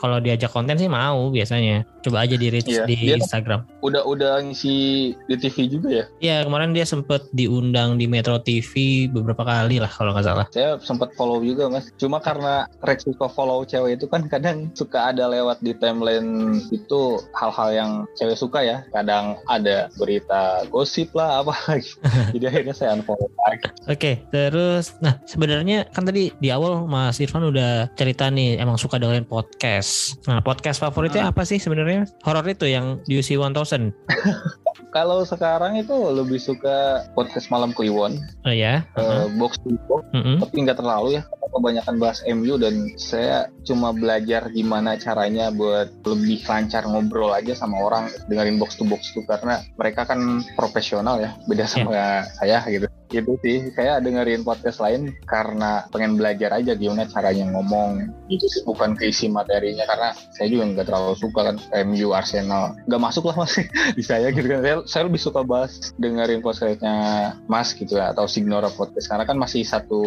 [0.00, 1.84] kalau diajak konten sih mau biasanya.
[2.00, 3.64] Coba aja di reach Iya, di dia- Instagram.
[3.80, 4.76] udah udah ngisi
[5.16, 8.72] di TV juga ya Ya kemarin dia sempet diundang di Metro TV
[9.06, 10.46] beberapa kali lah kalau nggak salah.
[10.50, 15.10] saya sempat follow juga mas cuma karena Rex suka follow cewek itu kan kadang suka
[15.10, 16.28] ada lewat di timeline
[16.68, 17.00] itu
[17.32, 21.92] hal-hal yang cewek suka ya kadang ada berita gosip lah apa lagi
[22.30, 27.42] jadi akhirnya saya unfollow lagi Oke, terus nah sebenarnya kan tadi di awal Mas Irfan
[27.42, 30.20] udah cerita nih emang suka dengerin podcast.
[30.24, 31.89] Nah podcast favoritnya apa sih sebenarnya?
[32.20, 33.92] Horor itu yang UC 1000.
[34.96, 38.83] kalau sekarang itu lebih suka podcast malam Kliwon Oh ya.
[38.96, 40.42] eh, box to box Mm-mm.
[40.42, 46.42] tapi nggak terlalu ya kebanyakan bahas MU dan saya cuma belajar gimana caranya buat lebih
[46.46, 51.36] lancar ngobrol aja sama orang dengerin box to box itu karena mereka kan profesional ya
[51.46, 52.86] beda sama saya gitu.
[53.10, 58.94] Gitu sih saya dengerin podcast lain karena pengen belajar aja gimana caranya ngomong sih bukan
[58.94, 61.56] keisi materinya karena saya juga nggak terlalu suka kan
[61.90, 62.78] MU Arsenal.
[62.86, 63.58] Nggak masuk lah mas
[63.98, 64.62] di saya gitu kan.
[64.62, 69.34] Saya, saya lebih suka bahas dengerin podcastnya Mas gitu ya atau Signora podcast karena kan
[69.34, 70.02] masih satu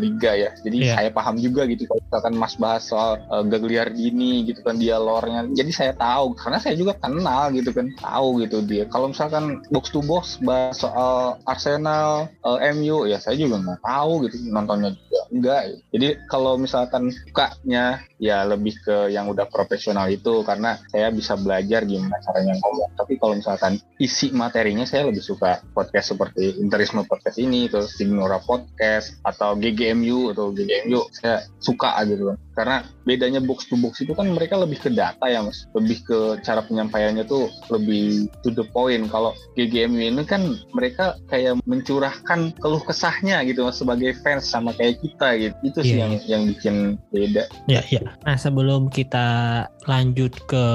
[0.00, 0.56] liga ya.
[0.64, 0.94] Jadi Iya.
[1.02, 5.50] saya paham juga gitu kalau misalkan Mas bahas soal uh, Gagliardini gitu kan dia lore-nya
[5.50, 8.86] jadi saya tahu karena saya juga kenal gitu kan tahu gitu dia.
[8.86, 14.12] Kalau misalkan box to box bahas soal Arsenal uh, MU ya saya juga nggak tahu
[14.30, 20.40] gitu nontonnya juga enggak jadi kalau misalkan sukanya ya lebih ke yang udah profesional itu
[20.44, 22.92] karena saya bisa belajar gimana caranya ngomong.
[22.96, 28.40] Tapi kalau misalkan isi materinya saya lebih suka podcast seperti Interisme Podcast ini terus Signora
[28.40, 30.75] Podcast atau GGMU atau GGMU
[31.14, 32.38] saya suka gitu kan.
[32.56, 35.66] Karena bedanya box to box itu kan mereka lebih ke data ya mas.
[35.74, 39.08] Lebih ke cara penyampaiannya tuh lebih to the point.
[39.10, 45.02] Kalau GGMU ini kan mereka kayak mencurahkan keluh kesahnya gitu mas sebagai fans sama kayak
[45.02, 45.56] kita gitu.
[45.66, 46.74] Itu sih Iya, yang yang bikin
[47.08, 47.44] beda.
[47.66, 48.04] Ya, ya.
[48.28, 49.26] Nah, sebelum kita
[49.88, 50.66] lanjut ke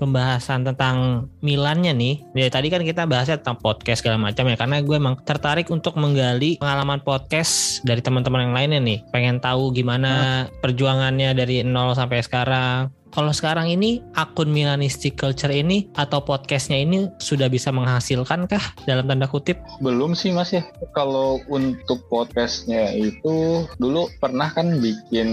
[0.00, 4.80] pembahasan tentang Milannya nih, ya tadi kan kita bahasnya tentang podcast segala macam ya, karena
[4.80, 10.46] gue emang tertarik untuk menggali pengalaman podcast dari teman-teman yang lainnya nih, pengen tahu gimana
[10.64, 12.92] perjuangannya dari nol sampai sekarang.
[13.14, 19.06] Kalau sekarang ini akun Milanistic Culture ini atau podcastnya ini sudah bisa menghasilkan kah dalam
[19.06, 19.62] tanda kutip?
[19.78, 20.66] Belum sih mas ya.
[20.98, 25.30] Kalau untuk podcastnya itu dulu pernah kan bikin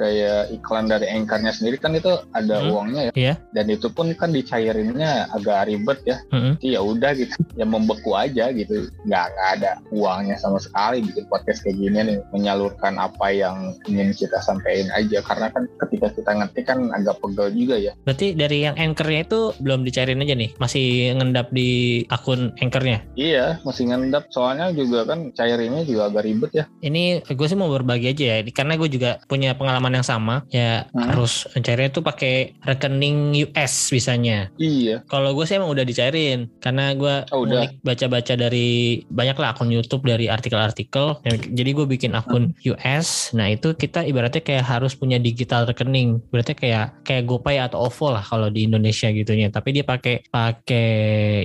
[0.00, 2.72] kayak iklan dari anchornya sendiri kan itu ada Hmm.
[2.72, 3.12] uangnya ya.
[3.12, 3.34] Iya.
[3.52, 6.16] Dan itu pun kan dicairinnya agak ribet ya.
[6.32, 8.88] Jadi ya udah gitu, ya membeku aja gitu.
[9.04, 12.18] Nggak, nggak ada uangnya sama sekali bikin podcast kayak gini nih.
[12.32, 15.20] Menyalurkan apa yang ingin kita sampaikan aja.
[15.20, 17.92] Karena kan ketika kita ngetik kan agak pegel juga ya.
[18.02, 21.70] Berarti dari yang anchornya itu belum dicairin aja nih, masih ngendap di
[22.08, 23.02] akun anchornya.
[23.14, 24.30] Iya, masih ngendap.
[24.30, 26.64] Soalnya juga kan cairinnya juga agak ribet ya.
[26.80, 30.46] Ini gue sih mau berbagi aja ya, karena gue juga punya pengalaman yang sama.
[30.50, 31.10] Ya Hmm.
[31.10, 34.50] harus cairnya tuh pakai rekening US bisanya.
[34.56, 35.02] Iya.
[35.06, 37.70] Kalau gue sih emang udah dicairin, karena gue Oh, udah.
[37.80, 41.18] baca-baca dari banyak lah akun YouTube dari artikel-artikel.
[41.50, 43.30] Jadi gue bikin akun US.
[43.32, 46.20] Nah itu kita ibaratnya kayak harus punya digital rekening.
[46.28, 49.48] Berarti kayak kayak GoPay atau OVO lah kalau di Indonesia gitunya.
[49.48, 50.88] Tapi dia pakai pakai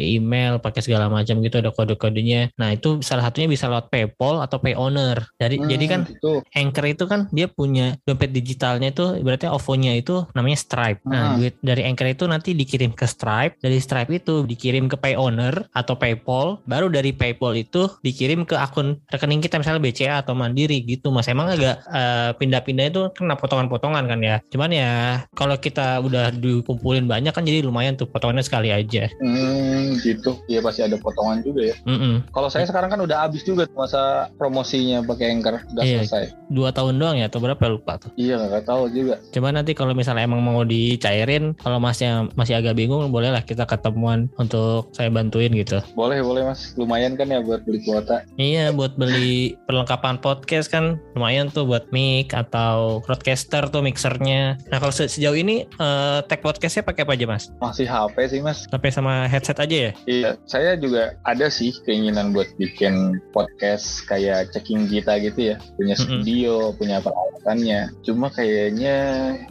[0.02, 2.52] email, pakai segala macam gitu ada kode-kodenya.
[2.58, 5.28] Nah itu salah satunya bisa lewat PayPal atau Payowner.
[5.38, 10.00] Jadi Hmm, jadi kan itu Anchor itu kan dia punya dompet digitalnya itu berarti OVO-nya
[10.00, 11.04] itu namanya Stripe.
[11.04, 11.38] Nah, Hmm.
[11.44, 16.00] duit dari Anchor itu nanti dikirim ke Stripe, dari Stripe itu dikirim ke Payowner atau
[16.00, 21.12] PayPal, baru dari PayPal itu dikirim ke akun rekening kita misalnya BCA atau Mandiri gitu.
[21.12, 24.36] Mas emang agak eh, pindah-pindah itu kena potongan-potongan kan ya.
[24.48, 24.92] Cuman ya
[25.38, 29.06] kalau kita udah dikumpulin banyak kan jadi lumayan tuh potongannya sekali aja.
[29.22, 30.42] Hmm, gitu.
[30.50, 31.76] Iya pasti ada potongan juga ya.
[31.86, 32.34] Mm-mm.
[32.34, 36.02] Kalau saya sekarang kan udah habis juga masa promosinya pakai Anchor udah Iya.
[36.02, 36.24] selesai.
[36.50, 38.10] Dua tahun doang ya atau berapa lupa tuh.
[38.18, 39.22] Iya nggak tahu juga.
[39.30, 44.28] Coba nanti kalau misalnya emang mau dicairin, kalau masnya masih agak bingung, bolehlah kita ketemuan
[44.42, 45.78] untuk saya bantuin gitu.
[45.94, 46.74] Boleh boleh mas.
[46.74, 48.26] Lumayan kan ya buat beli kuota.
[48.36, 54.58] Iya, buat beli perlengkapan podcast kan lumayan tuh buat mic atau broadcaster tuh mixernya.
[54.74, 57.52] Nah kalau sejauh ini uh, tag podcastnya pakai apa aja mas?
[57.60, 58.64] Masih HP sih mas.
[58.72, 59.92] HP sama headset aja ya?
[60.08, 66.00] Iya, saya juga ada sih keinginan buat bikin podcast kayak checking kita gitu ya, punya
[66.00, 66.78] studio, mm -hmm.
[66.80, 67.82] punya peralatannya.
[68.08, 68.96] Cuma kayaknya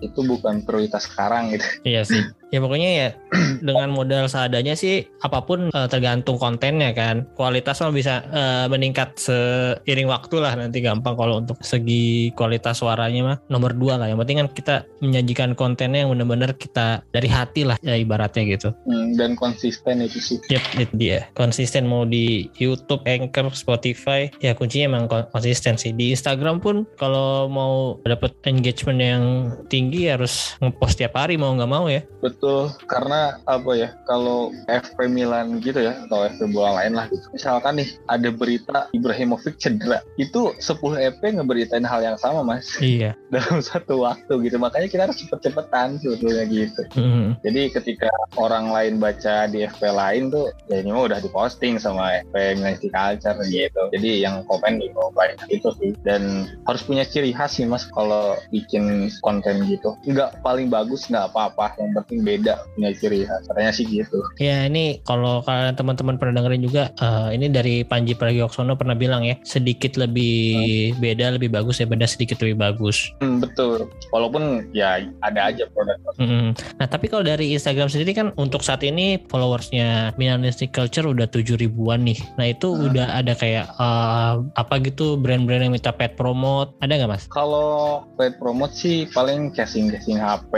[0.01, 1.69] itu bukan prioritas sekarang gitu.
[1.89, 2.25] Iya sih.
[2.49, 3.09] Ya pokoknya ya
[3.69, 7.29] dengan modal seadanya sih apa pun uh, tergantung kontennya kan.
[7.37, 13.21] Kualitas mah bisa uh, meningkat seiring waktu lah nanti gampang kalau untuk segi kualitas suaranya
[13.25, 14.09] mah nomor dua lah.
[14.09, 18.75] Yang penting kan kita menyajikan kontennya yang benar-benar kita dari hati lah ya ibaratnya gitu.
[18.89, 20.39] Hmm, dan konsisten itu sih.
[20.51, 21.19] Yep, itu dia.
[21.37, 25.95] Konsisten mau di YouTube, Anchor, Spotify ya kuncinya emang konsisten sih.
[25.95, 29.25] Di Instagram pun kalau mau dapat engagement yang
[29.73, 32.03] tinggi harus ngepost tiap hari mau nggak mau ya.
[32.25, 37.25] Betul karena apa ya, kalau FP Milan gitu ya, atau FP bola lain lah gitu.
[37.31, 42.67] Misalkan nih, ada berita Ibrahimovic cedera, itu 10 EP ngeberitain hal yang sama mas.
[42.81, 43.15] Iya.
[43.35, 46.83] Dalam satu waktu gitu, makanya kita harus cepet-cepetan sebetulnya gitu.
[46.99, 47.29] Mm-hmm.
[47.47, 52.23] Jadi ketika orang lain baca di FP lain tuh, ya ini mah udah diposting sama
[52.29, 53.83] FP Milan Culture gitu.
[53.95, 55.95] Jadi yang komen di banyak itu sih.
[56.03, 59.95] Dan harus punya ciri khas sih mas kalau bikin konten gitu.
[60.05, 61.79] Nggak paling bagus, nggak apa-apa.
[61.79, 66.43] Yang penting beda punya ciri khas katanya sih gitu ya ini kalau kalian teman-teman pernah
[66.43, 71.01] dengerin juga uh, ini dari Panji Pragiwaksono pernah bilang ya sedikit lebih hmm.
[71.01, 75.97] beda lebih bagus ya beda sedikit lebih bagus hmm, betul walaupun ya ada aja produk
[76.19, 76.57] hmm.
[76.81, 81.61] nah tapi kalau dari Instagram sendiri kan untuk saat ini followersnya Minimalistic Culture udah tujuh
[81.61, 82.87] ribuan nih nah itu hmm.
[82.93, 87.25] udah ada kayak uh, apa gitu brand-brand yang minta pet promote ada nggak mas?
[87.31, 90.53] Kalau pet promote sih paling casing-casing HP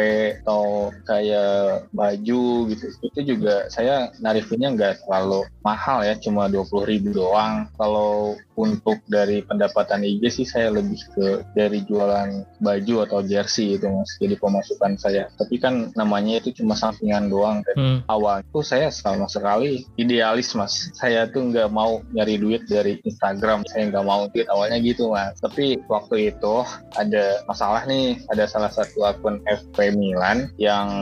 [0.44, 6.86] atau kayak baju gitu itu juga saya narifinnya nggak terlalu mahal ya cuma dua puluh
[6.86, 13.24] ribu doang kalau untuk dari pendapatan IG sih saya lebih ke dari jualan baju atau
[13.24, 15.24] jersey itu mas jadi pemasukan saya.
[15.40, 17.98] Tapi kan namanya itu cuma sampingan doang kan hmm.
[18.12, 20.92] awal itu saya sama sekali idealis mas.
[20.92, 23.64] Saya tuh nggak mau nyari duit dari Instagram.
[23.72, 25.40] Saya nggak mau duit awalnya gitu mas.
[25.40, 26.54] Tapi waktu itu
[27.00, 28.20] ada masalah nih.
[28.28, 30.92] Ada salah satu akun FP Milan yang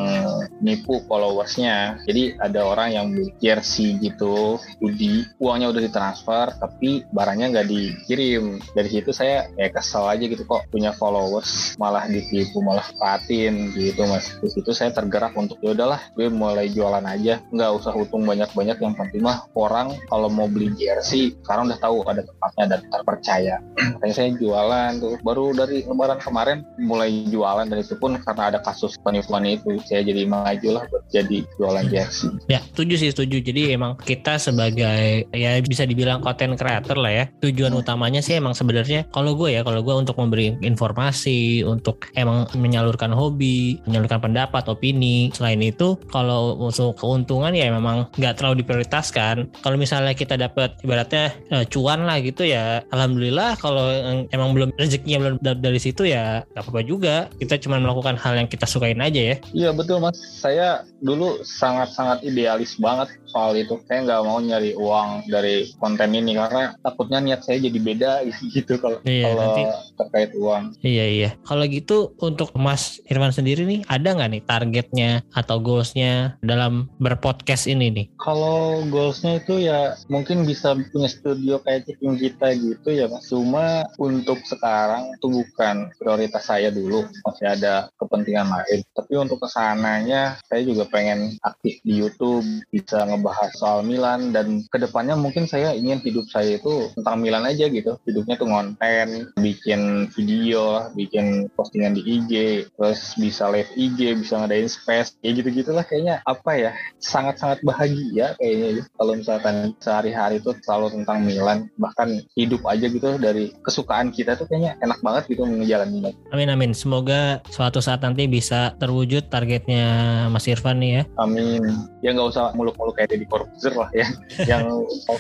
[0.63, 1.99] nipu followersnya.
[2.07, 8.63] Jadi ada orang yang beli jersey gitu hoodie uangnya udah ditransfer tapi barangnya nggak dikirim.
[8.71, 14.03] Dari situ saya ya kesel aja gitu kok punya followers malah ditipu malah patin gitu
[14.09, 14.37] mas.
[14.41, 17.41] Di situ saya tergerak untuk ya udahlah gue mulai jualan aja.
[17.53, 18.77] Nggak usah untung banyak-banyak.
[18.79, 23.57] Yang penting mah orang kalau mau beli jersey sekarang udah tahu ada tempatnya dan terpercaya.
[23.99, 25.15] Makanya saya jualan tuh.
[25.23, 30.05] Baru dari lebaran kemarin mulai jualan dan itu pun karena ada kasus penipuan itu saya
[30.05, 32.31] jadi maju lah jadi jualan jersey.
[32.51, 33.41] Ya setuju sih setuju.
[33.41, 37.81] Jadi emang kita sebagai ya bisa dibilang content creator lah ya tujuan hmm.
[37.81, 43.15] utamanya sih emang sebenarnya kalau gue ya kalau gue untuk memberi informasi untuk emang menyalurkan
[43.15, 45.31] hobi menyalurkan pendapat opini.
[45.33, 49.49] Selain itu kalau untuk keuntungan ya memang nggak terlalu diprioritaskan.
[49.63, 53.89] Kalau misalnya kita dapat ibaratnya uh, cuan lah gitu ya alhamdulillah kalau
[54.35, 57.17] emang belum rezekinya belum dari situ ya nggak apa-apa juga.
[57.39, 59.37] Kita cuma melakukan hal yang kita sukain aja ya.
[59.55, 60.19] Iya betul mas.
[60.19, 66.35] Saya dulu sangat-sangat idealis banget soal itu saya nggak mau nyari uang dari konten ini
[66.35, 68.11] karena takutnya niat saya jadi beda
[68.55, 69.63] gitu kalau iya, kalau nanti,
[69.99, 70.63] terkait uang.
[70.81, 71.31] Iya iya.
[71.45, 77.69] Kalau gitu untuk Mas Irfan sendiri nih ada nggak nih targetnya atau goalsnya dalam berpodcast
[77.69, 78.07] ini nih?
[78.19, 83.27] Kalau goalsnya itu ya mungkin bisa punya studio kayak ciping kita gitu ya Mas.
[83.29, 87.05] Cuma untuk sekarang itu bukan prioritas saya dulu.
[87.27, 88.81] Masih ada kepentingan lain.
[88.95, 94.65] Tapi untuk ke sananya saya juga pengen aktif di YouTube, bisa ngebahas soal Milan dan
[94.71, 97.99] ke depannya mungkin saya ingin hidup saya itu tentang Milan aja gitu.
[98.07, 102.33] Hidupnya tuh ngonten bikin video bikin postingan di IG
[102.79, 106.23] terus bisa live IG bisa ngadain space kayak gitu gitulah kayaknya.
[106.25, 106.71] Apa ya
[107.03, 108.83] sangat-sangat bahagia kayaknya ya.
[108.97, 111.59] kalau misalkan sehari-hari itu selalu tentang Milan.
[111.77, 116.71] Bahkan hidup aja gitu dari kesukaan kita tuh kayaknya enak banget gitu menjalani amin amin.
[116.77, 121.03] Semoga suatu saat nanti bisa terwujud targetnya Mas Irfan nih ya.
[121.19, 121.63] Amin.
[122.05, 124.07] Ya nggak usah muluk-muluk kayak di Corbuzier lah ya.
[124.51, 124.67] Yang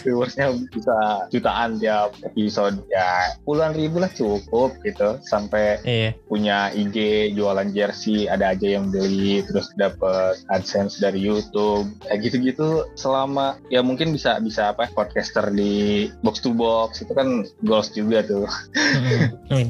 [0.05, 5.17] viewersnya bisa jutaan tiap episode ya puluhan ribu lah cukup gitu.
[5.25, 6.11] Sampai iya.
[6.29, 11.89] punya IG jualan jersey ada aja yang beli terus dapat adsense dari YouTube.
[12.09, 17.45] Ya gitu-gitu selama ya mungkin bisa bisa apa podcaster di box to box itu kan
[17.65, 18.49] goals juga tuh.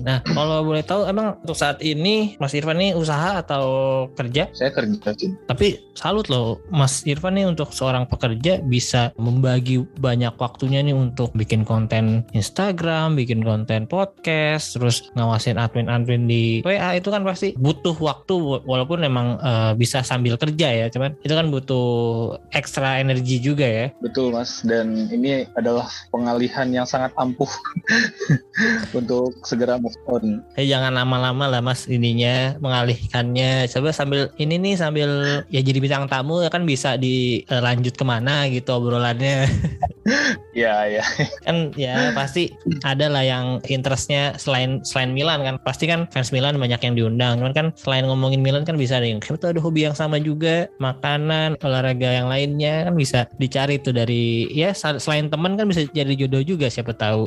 [0.05, 4.51] Nah kalau boleh tahu emang untuk saat ini Mas Irfan ini usaha atau kerja?
[4.55, 10.35] Saya kerja sih tapi salut loh Mas Irfan nih untuk seorang pekerja bisa membagi banyak
[10.41, 17.13] waktunya nih untuk bikin konten Instagram, bikin konten podcast, terus ngawasin admin-admin di WA itu
[17.13, 21.87] kan pasti butuh waktu walaupun memang uh, bisa sambil kerja ya, cuman itu kan butuh
[22.57, 23.87] ekstra energi juga ya.
[24.01, 27.51] Betul mas, dan ini adalah pengalihan yang sangat ampuh
[28.99, 30.41] untuk segera move on.
[30.57, 33.69] Eh jangan lama-lama lah mas ininya mengalihkannya.
[33.69, 38.47] Coba sambil ini nih sambil ya jadi bintang tamu ya kan bisa dilanjut ke mana
[38.47, 39.51] gitu obrolannya.
[40.55, 41.03] ya ya.
[41.43, 42.55] Kan ya pasti
[42.87, 45.59] ada lah yang interestnya selain selain Milan kan.
[45.67, 47.43] Pasti kan fans Milan banyak yang diundang.
[47.43, 50.71] Cuman kan selain ngomongin Milan kan bisa ada yang siapa ada hobi yang sama juga
[50.79, 52.87] makanan olahraga yang lainnya.
[52.87, 57.27] Kan bisa dicari tuh dari ya selain teman kan bisa jadi jodoh juga siapa tahu.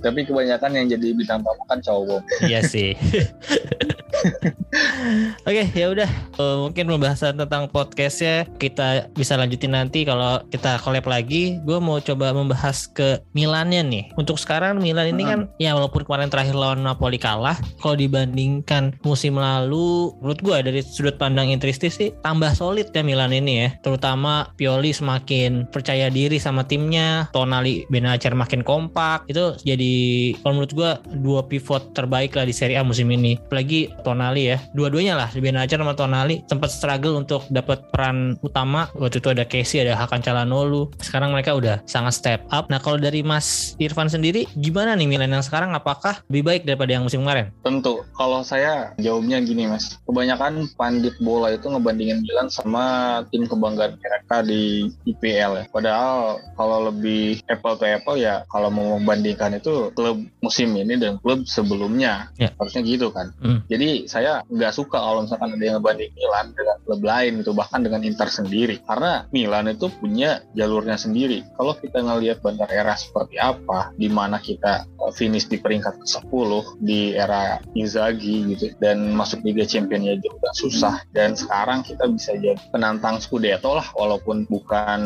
[0.00, 2.24] Tapi kebanyakan yang jadi bintang tamu kan cowok.
[2.48, 2.96] Iya sih
[5.48, 6.10] Oke, ya udah.
[6.36, 11.58] Uh, mungkin pembahasan tentang podcastnya kita bisa lanjutin nanti kalau kita collab lagi.
[11.64, 14.04] Gue mau coba membahas ke Milannya nih.
[14.16, 19.36] Untuk sekarang Milan ini kan ya walaupun kemarin terakhir lawan Napoli kalah, kalau dibandingkan musim
[19.36, 23.68] lalu, menurut gue dari sudut pandang Intristi sih tambah solid ya Milan ini ya.
[23.82, 29.26] Terutama Pioli semakin percaya diri sama timnya, Tonali Benacer makin kompak.
[29.30, 30.90] Itu jadi kalau menurut gue
[31.20, 33.36] dua pivot terbaik lah di Serie A musim ini.
[33.38, 34.58] Apalagi Tonali ya.
[34.74, 38.90] Dua-duanya lah Benacer sama Tonali sempat struggle untuk dapat peran utama.
[38.98, 40.90] Waktu itu ada Casey ada Hakan Calhanoglu.
[40.98, 42.66] Sekarang mereka udah sangat step up.
[42.66, 45.70] Nah kalau dari Mas Irfan sendiri gimana nih Milan yang sekarang?
[45.70, 47.54] Apakah lebih baik daripada yang musim kemarin?
[47.62, 48.02] Tentu.
[48.18, 50.02] Kalau saya jawabnya gini Mas.
[50.04, 52.84] Kebanyakan pandit bola itu ngebandingin Milan sama
[53.30, 55.64] tim kebanggaan mereka di IPL ya.
[55.70, 61.22] Padahal kalau lebih apple to apple ya kalau mau membandingkan itu klub musim ini dan
[61.22, 62.32] klub sebelumnya.
[62.40, 62.50] Ya.
[62.56, 63.32] harusnya gitu kan.
[63.40, 63.60] Hmm.
[63.68, 67.80] jadi saya nggak suka kalau misalkan ada yang ngebanding Milan dengan klub lain itu bahkan
[67.82, 68.76] dengan Inter sendiri.
[68.84, 71.44] Karena Milan itu punya jalurnya sendiri.
[71.56, 76.50] Kalau kita ngelihat Bandar era seperti apa di mana kita uh, finish di peringkat ke-10
[76.80, 82.36] di era Inzaghi gitu dan masuk Liga Champions ya juga susah dan sekarang kita bisa
[82.36, 85.00] jadi penantang Scudetto lah walaupun bukan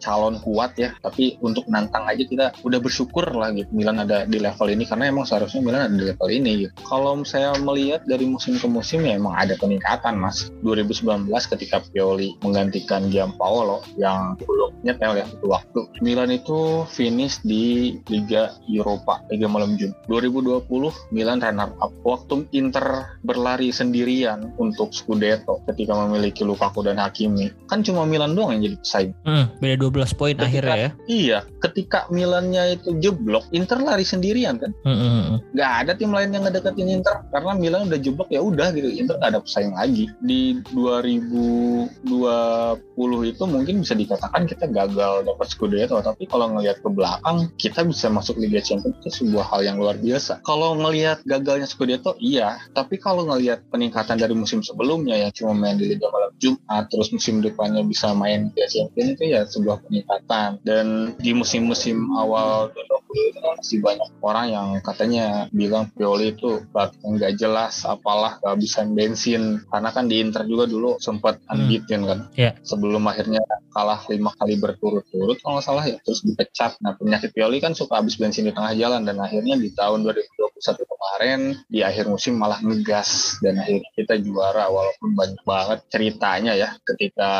[0.00, 4.38] calon kuat ya tapi untuk nantang aja kita udah bersyukur lah gitu Milan ada di
[4.38, 6.72] level ini karena emang seharusnya Milan ada di level ini gitu.
[6.84, 10.50] Kalau saya melihat dari musim ke musim ya emang ada peningkatan mas.
[10.62, 15.80] 2019 ketika Pioli menggantikan Giampaolo yang belum nyetel ya itu waktu.
[16.02, 20.66] Milan itu finish di Liga Eropa Liga Malam Jun 2020
[21.14, 21.90] Milan runner up.
[22.02, 27.50] Waktu Inter berlari sendirian untuk Scudetto ketika memiliki Lukaku dan Hakimi.
[27.70, 29.12] Kan cuma Milan doang yang jadi pesaing.
[29.24, 30.90] Hmm, beda 12 poin akhirnya ya.
[31.08, 34.70] iya ketika Milannya itu jeblok Inter lari sendirian kan.
[34.84, 35.38] Hmm, hmm, hmm.
[35.54, 38.88] nggak ada tim lain yang ngedeketin Inter karena Milan udah jeblok ya udah gitu.
[38.88, 40.08] Inter nggak ada pesaing lagi.
[40.22, 47.50] Di 2020 itu mungkin bisa dikatakan kita gagal dapat Scudetto tapi kalau ngelihat ke belakang
[47.56, 50.40] kita bisa masuk Liga Champions itu sebuah hal yang luar biasa.
[50.44, 52.58] Kalau ngelihat gagalnya Scudetto iya.
[52.72, 57.12] Tapi kalau ngelihat peningkatan dari musim sebelumnya yang cuma main di Liga Malam Jumat terus
[57.14, 60.58] musim depannya bisa main Liga Champions itu ya sebuah peningkatan.
[60.62, 62.72] Dan di musim-musim awal
[63.12, 66.64] 2020 itu kan masih banyak orang yang katanya bilang Pioli itu
[67.02, 69.62] nggak jelas apalah kehabisan bensin.
[69.70, 71.54] Karena kan di Inter juga dulu sempat hmm.
[71.54, 72.20] unbeaten kan.
[72.34, 72.58] Yeah.
[72.66, 73.38] sebelum akhirnya
[73.70, 75.96] kalah lima kali berturut-turut kalau nggak salah ya.
[76.02, 76.82] Terus dipecat.
[76.82, 79.06] Nah penyakit Pioli kan suka habis bensin di tengah jalan.
[79.06, 81.40] Dan akhirnya di tahun 2021 kemarin
[81.70, 83.38] di akhir musim malah ngegas.
[83.38, 86.74] Dan akhirnya kita juara walaupun banyak banget ceritanya ya.
[86.82, 87.30] Ketika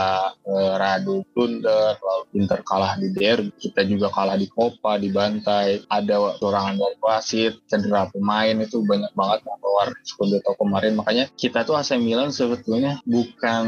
[0.47, 6.37] eh, Radu blunder lalu Inter kalah di derby kita juga kalah di Copa dibantai ada
[6.37, 9.39] serangan dari wasit cedera pemain itu banyak banget.
[9.49, 13.65] Yang keluar Scudetto kemain makanya kita tuh AC Milan sebetulnya bukan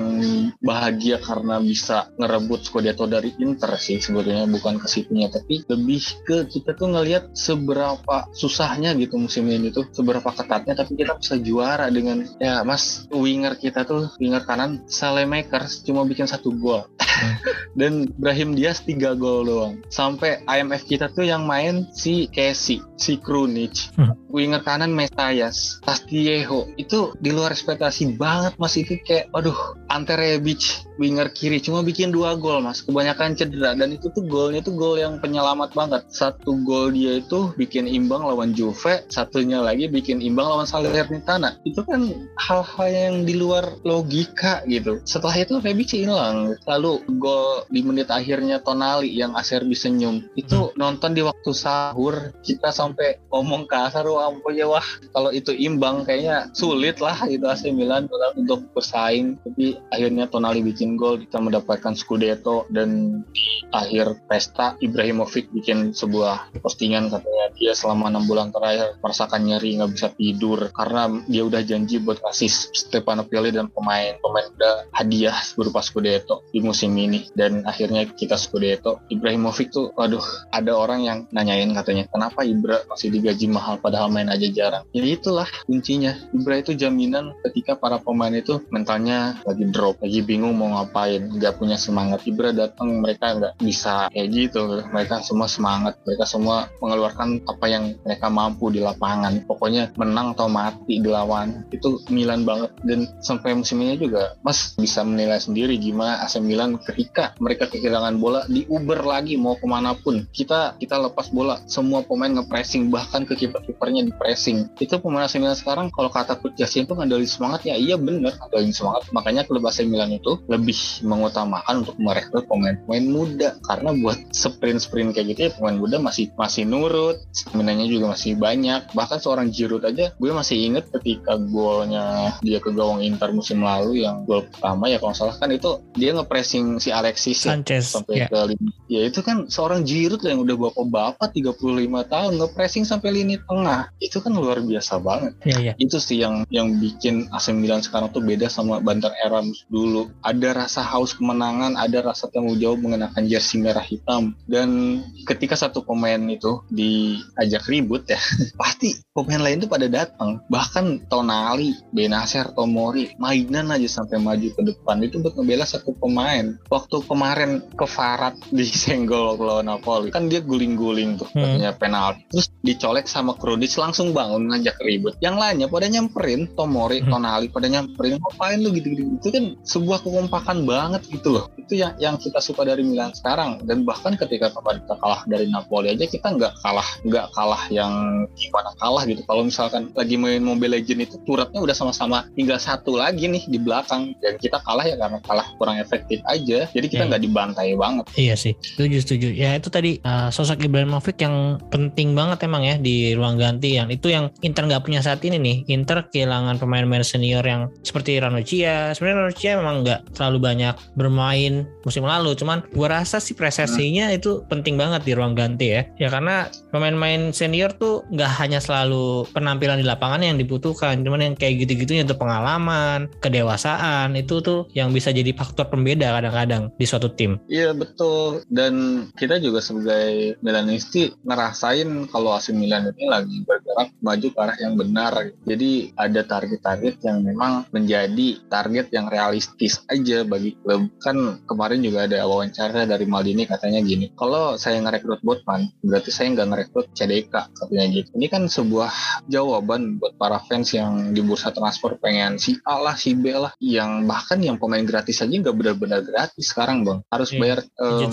[0.60, 6.36] bahagia karena bisa ngerebut Scudetto dari Inter sih sebetulnya bukan ke situnya tapi lebih ke
[6.48, 10.74] kita tuh ngelihat seberapa susahnya gitu musim ini tuh seberapa ketatnya.
[10.78, 14.82] Tapi kita bisa juara dengan ya mas winger kita tuh winger kanan
[15.24, 16.86] Makers cuma bikin satu gol.
[17.78, 19.74] Dan Brahim Diaz tiga gol doang.
[19.90, 23.94] Sampai IMF kita tuh yang main si Casey si Krunic.
[23.94, 24.14] Hmm.
[24.34, 28.74] winger kanan Mesias Castillejo itu di luar ekspektasi banget mas.
[28.74, 29.56] Itu kayak aduh
[29.94, 32.82] Ante Rebic winger kiri cuma bikin dua gol mas.
[32.82, 36.02] Kebanyakan cedera dan itu tuh golnya tuh gol yang penyelamat banget.
[36.10, 41.62] Satu gol dia itu bikin imbang lawan Juve satunya lagi bikin imbang lawan Salernitana.
[41.62, 44.98] Itu kan hal-hal yang di luar logika gitu.
[45.06, 46.58] Setelah itu Rebic hilang.
[46.66, 50.26] Lalu gol di menit akhirnya Tonali yang Acerbi senyum.
[50.34, 50.78] Itu hmm.
[50.78, 54.84] nonton di waktu sahur kita sampai ngomong kasar wah ampun ya wah
[55.14, 59.38] kalau itu imbang kayaknya sulit lah itu AC Milan untuk bersaing.
[59.38, 66.56] Tapi akhirnya Tonali bikin gol kita mendapatkan Scudetto dan di akhir pesta Ibrahimovic bikin sebuah
[66.62, 71.60] postingan katanya dia selama enam bulan terakhir merasakan nyeri nggak bisa tidur karena dia udah
[71.66, 77.26] janji buat kasih Stefano Pioli dan pemain-pemain udah hadiah berupa Scudetto di musim ini.
[77.34, 79.02] Dan akhirnya kita Scudetto.
[79.10, 84.30] Ibrahimovic tuh waduh ada orang yang nanyain katanya kenapa Ibra masih digaji mahal padahal main
[84.30, 84.84] aja jarang?
[84.94, 86.14] Ya itulah kuncinya.
[86.30, 91.26] Ibra itu jaminan ketika para pemain itu mentalnya lagi drop lagi bingung mau ngapain.
[91.34, 92.22] Nggak punya semangat.
[92.22, 94.86] Ibra datang mereka nggak bisa kayak gitu.
[94.94, 95.98] Mereka semua semangat.
[96.06, 99.42] Mereka semua mengeluarkan apa yang mereka mampu di lapangan.
[99.50, 102.70] Pokoknya menang atau mati dilawan itu Milan banget.
[102.86, 108.14] Dan sampai musim ini juga Mas bisa menilai sendiri gimana AC Milan ketika mereka kehilangan
[108.22, 111.58] bola di Uber lagi mau ke mana pun kita kita lepas bola.
[111.66, 116.38] Semua pemain ngepressing bahkan ke kiper-kipernya di pressing itu pemain AC Milan sekarang kalau kata
[116.38, 119.08] Coach Jasin itu ngandelin semangat ya iya bener ngandelin semangat.
[119.10, 120.74] Makanya klub AC Milan itu lebih
[121.06, 123.54] mengutamakan untuk merekrut pemain-pemain muda.
[123.62, 128.90] Karena buat sprint-sprint kayak gitu ya pemain muda masih masih nurut stamina juga masih banyak.
[128.90, 134.02] Bahkan seorang Giroud aja gue masih inget ketika golnya dia ke gawang Inter musim lalu
[134.02, 138.26] yang gol pertama ya kalau salah kan itu dia ngepressing si Alexis ya, Sanchez sampai
[138.26, 138.28] yeah.
[138.28, 138.70] ke lini.
[138.90, 141.62] Ya itu kan seorang Giroud yang udah bapak-bapak 35
[142.10, 143.92] tahun ngepressing sampai lini tengah.
[144.02, 145.38] Itu kan luar biasa banget.
[145.46, 145.74] Yeah, yeah.
[145.78, 150.08] itu sih yang yang bikin AC Milan sekarang tuh beda sama Banter era dulu.
[150.22, 154.32] Ada rasa haus kemenangan ada rasa tanggung jawab mengenakan jersey merah hitam.
[154.46, 158.20] Dan ketika satu pemain itu diajak ribut ya
[158.60, 160.40] pasti pemain lain tuh pada datang.
[160.48, 165.02] Bahkan Tonali Benacer Tomori mainan aja sampai maju ke depan.
[165.02, 166.56] Itu buat ngebela satu pemain.
[166.70, 171.40] Waktu kemarin ke Farad di senggol lawan Napoli kan dia guling-guling tuh hmm.
[171.40, 172.22] katanya penalti.
[172.30, 175.14] Terus dicolek sama Krunic langsung bangun ngajak ribut.
[175.18, 177.10] Yang lainnya pada nyamperin Tomori hmm.
[177.10, 181.50] Tonali pada nyamperin ngapain lu gitu-gitu kan sebuah kekompakan banget gitu loh.
[181.58, 183.66] Itu yang yang kita suka dari Milan sekarang.
[183.66, 188.70] Dan bahkan ketika kita kalah dari Napoli aja kita nggak kalah nggak kalah yang gimana
[188.78, 189.26] kalah gitu.
[189.26, 193.58] Kalau misalkan lagi main Mobile Legend itu turutnya udah sama-sama tinggal satu lagi nih di
[193.58, 194.14] belakang.
[194.22, 196.70] Dan kita kalah ya karena kalah kurang efektif aja.
[196.70, 197.10] Jadi kita iya.
[197.10, 197.28] nggak yeah.
[197.34, 198.04] dibantai banget.
[198.14, 199.28] Iya sih setuju setuju.
[199.34, 203.90] Ya itu tadi uh, sosok Ibrahimovic yang penting banget emang ya di ruang ganti yang
[203.90, 205.56] itu yang Inter nggak punya saat ini nih.
[205.74, 212.04] Inter kehilangan pemain-pemain senior yang seperti Ranocchia sebenarnya Ranocchia memang nggak terlalu banyak bermain musim
[212.04, 212.36] lalu.
[212.36, 214.16] Cuman gua rasa sih presesinya hmm.
[214.20, 215.82] itu penting banget di ruang ganti ya.
[215.96, 221.00] Ya karena pemain-pemain senior tuh nggak hanya selalu penampilan di lapangan yang dibutuhkan.
[221.00, 226.68] Cuman yang kayak gitu-gitunya itu pengalaman kedewasaan itu tuh yang bisa jadi faktor pembeda kadang-kadang
[226.76, 227.40] di suatu tim.
[227.48, 228.44] Iya betul.
[228.52, 234.58] Dan kita juga sebagai Milanisti ngerasain kalau AC Milan ini lagi bergerak maju ke arah
[234.60, 235.12] yang benar.
[235.48, 242.10] Jadi ada target-target yang memang menjadi target yang realistis aja bagi klub kan kemarin juga
[242.10, 247.34] ada wawancara dari Maldini katanya gini kalau saya ngerekrut Botman berarti saya nggak ngerekrut CDK
[247.54, 248.90] katanya gitu ini kan sebuah
[249.30, 253.54] jawaban buat para fans yang di bursa transfer pengen si A lah si B lah
[253.62, 257.40] yang bahkan yang pemain gratis aja nggak benar-benar gratis sekarang bang harus yeah.
[257.40, 258.10] bayar um,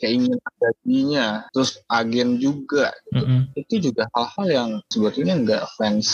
[0.00, 3.22] keinginan gajinya terus agen juga gitu.
[3.22, 3.40] mm-hmm.
[3.60, 6.08] itu juga hal-hal yang sebetulnya nggak fans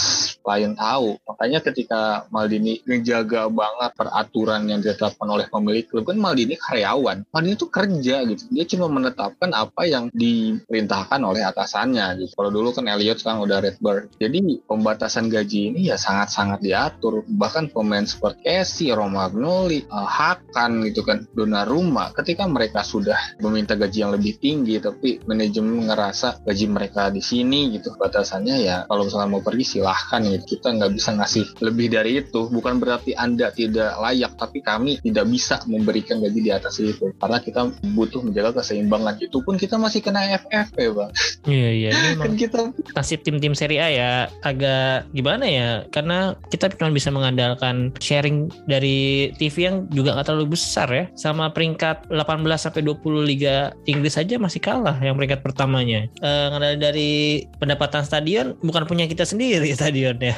[0.44, 3.92] lain tahu makanya ketika Maldini menjaga banget
[4.24, 7.28] peraturan yang ditetapkan oleh pemilik klub kan Maldini karyawan.
[7.28, 8.42] Maldini itu kerja gitu.
[8.48, 12.32] Dia cuma menetapkan apa yang diperintahkan oleh atasannya gitu.
[12.32, 17.20] Kalau dulu kan Elliot sekarang udah Redbird jadi pembatasan gaji ini ya sangat-sangat diatur.
[17.28, 24.08] Bahkan pemain seperti Esi, Romagnoli, uh, Hakan gitu kan Donnarumma ketika mereka sudah meminta gaji
[24.08, 29.28] yang lebih tinggi tapi manajemen ngerasa gaji mereka di sini gitu batasannya ya kalau misalnya
[29.28, 30.56] mau pergi silahkan gitu.
[30.56, 32.48] Kita nggak bisa ngasih lebih dari itu.
[32.48, 37.10] Bukan berarti anda tidak layak tapi kami tidak bisa memberikan gaji di atas itu.
[37.18, 39.18] Karena kita butuh menjaga keseimbangan.
[39.20, 41.10] Itu pun kita masih kena FF ya bang
[41.48, 41.90] iya iya
[42.20, 42.60] kan kita
[42.96, 44.10] nasib tim-tim Serie A ya
[44.42, 50.56] agak gimana ya karena kita cuma bisa mengandalkan sharing dari TV yang juga nggak terlalu
[50.56, 51.04] besar ya.
[51.16, 56.06] Sama peringkat 18 sampai 20 Liga Inggris aja masih kalah yang peringkat pertamanya.
[56.20, 60.34] Uh, dari pendapatan stadion bukan punya kita sendiri stadionnya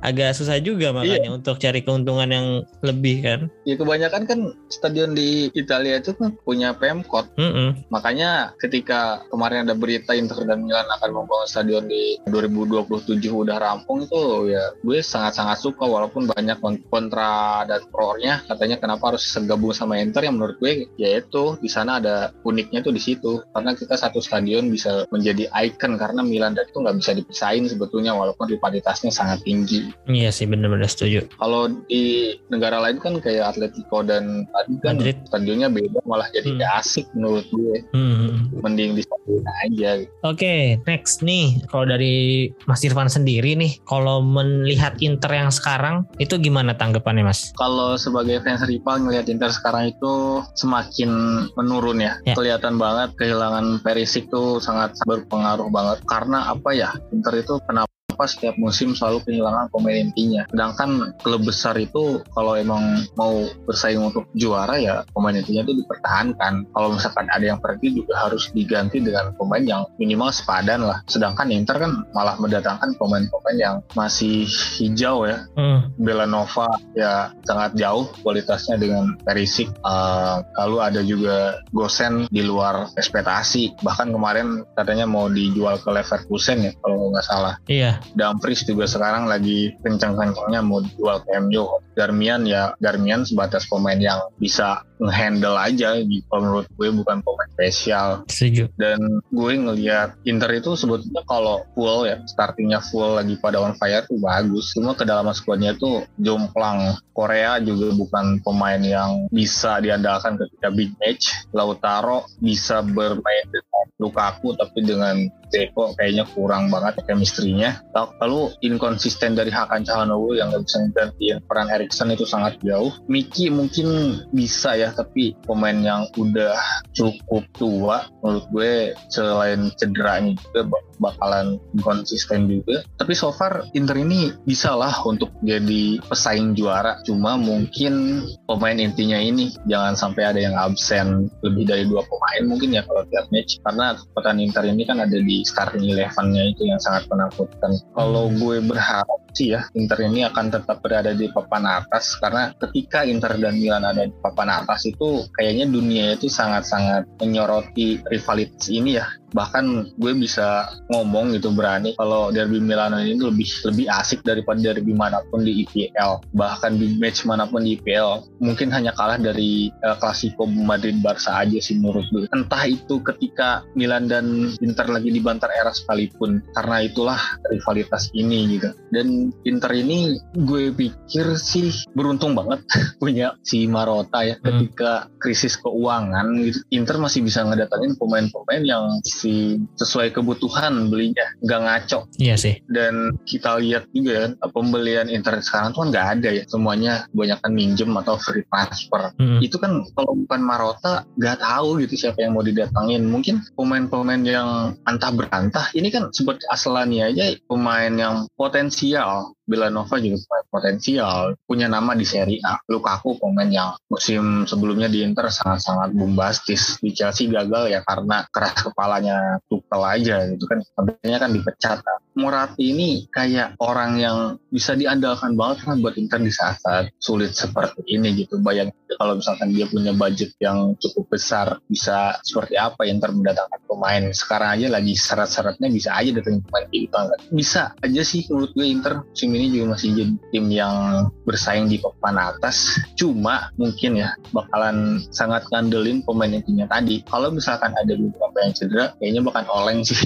[0.00, 1.34] agak susah juga makanya iya.
[1.34, 2.46] untuk cari keuntungan yang
[2.86, 3.40] lebih kan.
[3.66, 4.40] Ya kebanyakan kan
[4.70, 7.30] stadion di Italia itu kan punya Pemkot.
[7.38, 7.68] Mm -hmm.
[7.90, 14.06] makanya ketika kemarin ada berita Inter dan Milan akan membangun stadion di 2027 udah rampung
[14.06, 18.42] itu ya gue sangat-sangat suka walaupun banyak kontra dan pro-nya.
[18.46, 20.22] Katanya kenapa harus segabung sama Inter?
[20.26, 23.42] Yang menurut gue ya itu di sana ada uniknya tuh di situ.
[23.50, 28.14] Karena kita satu stadion bisa menjadi ikon karena Milan dan itu nggak bisa dipisahin sebetulnya
[28.14, 31.28] walaupun rivalitasnya sangat tinggi Iya sih benar-benar setuju.
[31.36, 35.16] Kalau di negara lain kan kayak Atletico dan Madrid kan Madrid.
[35.26, 36.80] stadionnya beda malah jadi Hmm.
[36.80, 37.76] asik menurut gue.
[37.92, 38.48] Hmm.
[38.64, 39.90] Mending di stadion aja.
[40.24, 41.60] Oke, next nih.
[41.68, 47.52] Kalau dari Mas Irfan sendiri nih, kalau melihat Inter yang sekarang itu gimana tanggapannya Mas?
[47.54, 51.10] Kalau sebagai fans rival ngelihat Inter sekarang itu semakin
[51.54, 52.16] menurun ya.
[52.24, 52.34] Ya.
[52.34, 56.00] Kelihatan banget kehilangan Perisic tuh sangat berpengaruh banget.
[56.06, 56.90] Karena apa ya?
[57.10, 57.90] Inter itu kenapa
[58.26, 60.42] setiap musim selalu kehilangan pemain intinya.
[60.50, 66.66] Sedangkan klub besar itu kalau emang mau bersaing untuk juara ya pemain intinya itu dipertahankan.
[66.72, 71.04] Kalau misalkan ada yang pergi juga harus diganti dengan pemain yang minimal sepadan lah.
[71.06, 74.48] Sedangkan Inter kan malah mendatangkan pemain-pemain yang masih
[74.80, 75.44] hijau ya.
[75.54, 75.92] Hmm.
[75.98, 79.68] Belanova ya sangat jauh kualitasnya dengan Perisic.
[79.84, 83.82] Uh, lalu ada juga Gosen di luar ekspektasi.
[83.82, 87.54] Bahkan kemarin katanya mau dijual ke Leverkusen ya kalau nggak salah.
[87.68, 88.00] Iya.
[88.14, 91.66] Dumfries juga sekarang lagi kencang-kencangnya mau dijual ke MU.
[91.98, 96.30] Darmian ya Darmian sebatas pemain yang bisa ngehandle aja gitu.
[96.30, 98.70] Menurut gue bukan pemain spesial Setuju.
[98.78, 99.02] dan
[99.34, 104.14] gue ngelihat Inter itu sebetulnya kalau full ya startingnya full lagi pada on fire tuh
[104.22, 110.94] bagus cuma kedalaman squadnya tuh jomplang Korea juga bukan pemain yang bisa diandalkan ketika big
[111.02, 117.82] match Lautaro bisa bermain dengan Lukaku tapi dengan Zeko kayaknya kurang banget chemistry-nya.
[117.92, 122.92] Lalu inkonsisten dari Hakan Calhanoglu yang gak bisa menggantiin peran Erikson itu sangat jauh.
[123.08, 126.56] Miki mungkin bisa ya tapi pemain yang udah
[126.92, 128.72] cukup tua menurut gue
[129.08, 132.82] selain cederanya juga bak- bakalan konsisten juga.
[132.98, 136.98] Tapi so far Inter ini bisa lah untuk jadi pesaing juara.
[137.06, 142.74] Cuma mungkin pemain intinya ini jangan sampai ada yang absen lebih dari dua pemain mungkin
[142.74, 143.62] ya kalau tiap match.
[143.62, 147.74] Karena kekuatan Inter ini kan ada di starting eleven-nya itu yang sangat menakutkan.
[147.94, 153.06] Kalau gue berharap sih ya Inter ini akan tetap berada di papan atas karena ketika
[153.06, 158.98] Inter dan Milan ada di papan atas itu kayaknya dunia itu sangat-sangat menyoroti rivalitas ini
[158.98, 164.58] ya bahkan gue bisa ngomong gitu berani kalau derby Milano ini lebih lebih asik daripada
[164.58, 169.20] derby mana pun di IPL bahkan di match mana pun di IPL mungkin hanya kalah
[169.20, 172.26] dari El Clasico Madrid Barca aja sih menurut gue.
[172.34, 177.20] Entah itu ketika Milan dan Inter lagi di bantar era sekalipun karena itulah
[177.52, 178.72] rivalitas ini gitu.
[178.90, 182.64] Dan Inter ini gue pikir sih beruntung banget
[183.02, 184.64] punya si Marota ya Hmm.
[184.64, 186.58] ketika krisis keuangan gitu.
[186.70, 188.84] Inter masih bisa ngedatangin pemain-pemain yang
[189.18, 192.06] si sesuai kebutuhan belinya nggak ngaco.
[192.22, 192.62] Iya sih.
[192.70, 196.44] dan kita lihat juga kan pembelian Inter sekarang tuh kan nggak ada ya.
[196.46, 199.10] Semuanya kebanyakan minjem atau free transfer.
[199.18, 199.40] Hmm.
[199.42, 204.48] itu kan kalau bukan Marota nggak tahu gitu siapa yang mau didatangin mungkin pemain-pemain yang
[204.84, 211.96] antah berantah ini kan seperti Aslani aja pemain yang potensial Belanova juga potensial punya nama
[211.96, 212.60] di Serie A.
[212.68, 216.76] Lukaku pemain yang musim sebelumnya di Inter sangat-sangat bombastis.
[216.84, 220.60] Di Chelsea gagal ya karena keras kepalanya Tuchel aja gitu kan.
[220.60, 221.78] Sebenarnya kan dipecat
[222.18, 224.18] Morati ini kayak orang yang
[224.50, 228.42] bisa diandalkan banget kan buat Inter di saat-saat sulit seperti ini gitu.
[228.42, 234.02] Bayangin kalau misalkan dia punya budget yang cukup besar, bisa seperti apa Inter mendatangkan pemain.
[234.10, 237.20] Sekarang aja lagi syarat-syaratnya bisa aja datangin pemain gitu kan.
[237.30, 240.76] Bisa aja sih menurut gue Inter musim ini juga masih jadi tim yang
[241.22, 242.82] bersaing di papan atas.
[242.98, 246.34] Cuma mungkin ya bakalan sangat ngandelin pemain
[246.66, 247.06] tadi.
[247.06, 250.02] Kalau misalkan ada beberapa yang cedera, kayaknya bakal oleng sih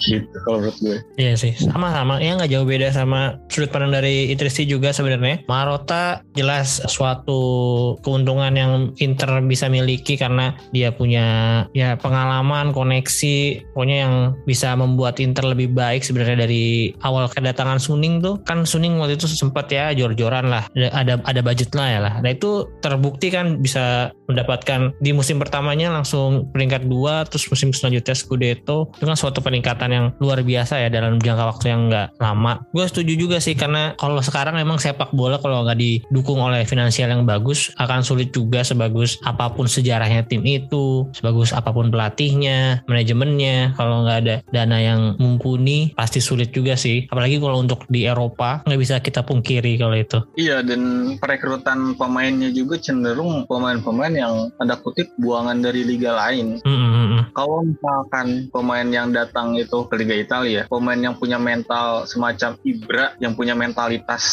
[0.00, 0.98] gitu kalau menurut gue.
[1.18, 2.22] Iya sih, sama-sama.
[2.22, 5.44] Ya nggak jauh beda sama sudut pandang dari Itristi juga sebenarnya.
[5.50, 7.40] Marota jelas suatu
[8.06, 8.72] keuntungan yang
[9.02, 11.26] Inter bisa miliki karena dia punya
[11.74, 14.14] ya pengalaman, koneksi, pokoknya yang
[14.46, 19.26] bisa membuat Inter lebih baik sebenarnya dari awal kedatangan Suning tuh kan Suning waktu itu
[19.26, 22.14] sempat ya jor-joran lah, ada ada, budget lah ya lah.
[22.22, 28.14] Nah itu terbukti kan bisa mendapatkan di musim pertamanya langsung peringkat dua, terus musim selanjutnya
[28.14, 32.62] Scudetto itu kan suatu peningkatan yang luar biasa ya dalam jangka waktu yang nggak lama.
[32.70, 37.10] Gue setuju juga sih karena kalau sekarang memang sepak bola kalau nggak didukung oleh finansial
[37.10, 42.84] yang bagus akan sulit juga sebagus apa pun sejarahnya tim itu, sebagus apa pun pelatihnya,
[42.86, 43.74] manajemennya.
[43.76, 47.06] Kalau nggak ada dana yang mumpuni pasti sulit juga sih.
[47.10, 50.18] Apalagi kalau untuk di Eropa nggak bisa kita pungkiri kalau itu.
[50.38, 56.58] Iya dan perekrutan pemainnya juga cenderung pemain-pemain yang tanda kutip buangan dari liga lain.
[56.62, 57.22] Mm, mm, mm.
[57.34, 63.14] Kalau misalkan pemain yang datang itu ke Liga Italia, pemain yang punya mental semacam Ibra,
[63.22, 64.24] yang punya mentalitas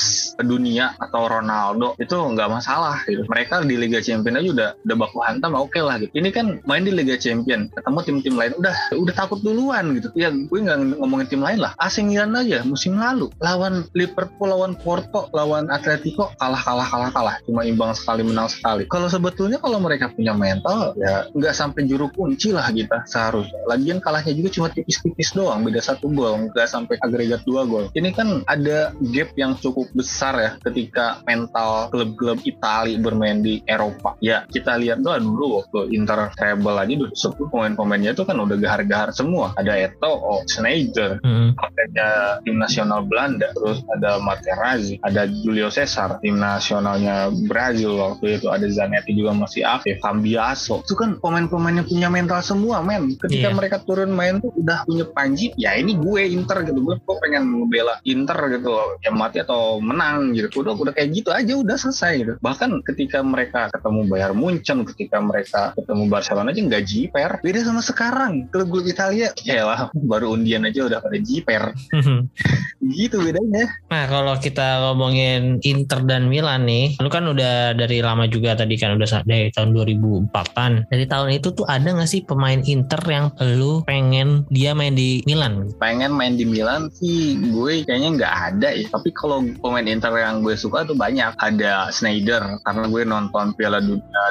[0.41, 3.27] dunia atau Ronaldo, itu nggak masalah gitu.
[3.29, 6.11] Mereka di Liga Champions aja udah udah baku hantam oke okay lah gitu.
[6.15, 10.09] Ini kan main di Liga Champions, ketemu tim-tim lain udah udah takut duluan gitu.
[10.15, 11.75] Ya gue nggak ngomongin tim lain lah.
[11.77, 17.35] AC Milan aja musim lalu lawan Liverpool, lawan Porto, lawan Atletico kalah kalah kalah kalah,
[17.43, 18.87] cuma imbang sekali menang sekali.
[18.87, 23.59] Kalau sebetulnya kalau mereka punya mental ya nggak sampai juru kunci lah kita seharusnya.
[23.67, 27.91] Lagian kalahnya juga cuma tipis-tipis doang, beda satu gol, nggak sampai agregat dua gol.
[27.91, 34.15] Ini kan ada gap yang cukup besar ya ketika mental klub-klub Italia bermain di Eropa.
[34.23, 38.57] Ya kita lihat tuh dulu waktu Inter treble aja dulu sepuluh pemain-pemainnya itu kan udah
[38.57, 39.51] gahar-gahar semua.
[39.59, 42.41] Ada Eto, oh, Schneider, mm -hmm.
[42.47, 48.65] tim nasional Belanda, terus ada Materazzi, ada Julio Cesar, tim nasionalnya Brazil waktu itu, ada
[48.69, 50.85] Zanetti juga masih aktif, Cambiaso.
[50.85, 53.17] Itu kan pemain-pemain yang punya mental semua, men.
[53.17, 53.55] Ketika yeah.
[53.57, 56.77] mereka turun main tuh udah punya panji, ya ini gue Inter gitu.
[56.85, 60.61] Gue kok pengen membela Inter gitu, ya mati atau menang gitu.
[60.61, 62.33] Udah udah kayak gitu aja udah selesai gitu.
[62.45, 67.31] Bahkan ketika mereka ketemu Bayar Munchen, ketika mereka ketemu Barcelona aja nggak jiper.
[67.41, 68.45] Beda sama sekarang.
[68.53, 71.73] Klub-klub Italia, ya lah baru undian aja udah pada jiper.
[72.85, 73.65] gitu bedanya.
[73.89, 78.77] Nah kalau kita ngomongin Inter dan Milan nih, lu kan udah dari lama juga tadi
[78.77, 80.91] kan udah dari tahun 2004an.
[80.93, 85.04] Dari tahun itu tuh ada nggak sih pemain Inter yang lu pengen dia main di
[85.25, 85.71] Milan?
[85.81, 88.85] Pengen main di Milan sih gue kayaknya nggak ada ya.
[88.89, 91.37] Tapi kalau pemain Inter yang gue suka tuh banyak.
[91.39, 94.21] Ada Schneider karena gue nonton Piala Dunia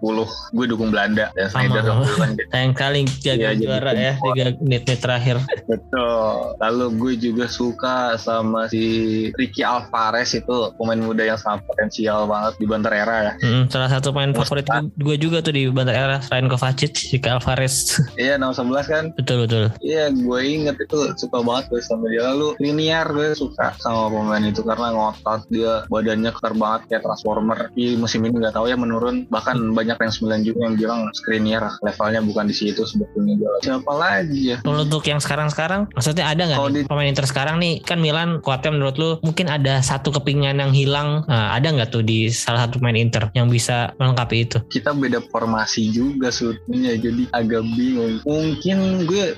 [0.00, 0.54] 2010.
[0.56, 5.36] Gue dukung Belanda dan Schneider kan Sayang kali jaga ya, juara ya tiga menit-menit terakhir.
[5.66, 6.56] Betul.
[6.58, 12.58] Lalu gue juga suka sama si Ricky Alvarez itu pemain muda yang sangat potensial banget
[12.60, 13.32] di Banter Era ya.
[13.40, 14.66] Hmm, salah satu pemain favorit
[14.98, 17.98] gue juga tuh di Banter Era selain Kovacic, Ricky Alvarez.
[18.20, 19.04] iya, nomor 11 kan?
[19.14, 19.64] Betul betul.
[19.80, 22.30] Iya, gue inget itu suka banget gue sama dia.
[22.34, 27.70] Lalu Liniar gue suka sama pemain itu karena ngotot dia badannya kekar banget kayak transformer.
[27.72, 29.28] Di musim ini nggak tahu ya menurun.
[29.30, 33.36] Bahkan banyak yang sembilan juga yang bilang Skriniar levelnya bukan di situ sebetulnya.
[33.62, 34.56] Siapa lagi ya?
[34.62, 36.80] Kalau untuk yang sekarang-sekarang, maksudnya ada nggak di...
[36.88, 37.80] pemain Inter sekarang nih?
[37.84, 41.24] Kan Milan kuatnya menurut lu mungkin ada satu kepingan yang hilang.
[41.28, 44.58] Nah, ada nggak tuh di salah satu pemain Inter yang bisa melengkapi itu?
[44.68, 48.20] Kita beda formasi juga sebetulnya, jadi agak bingung.
[48.24, 49.36] Mungkin gue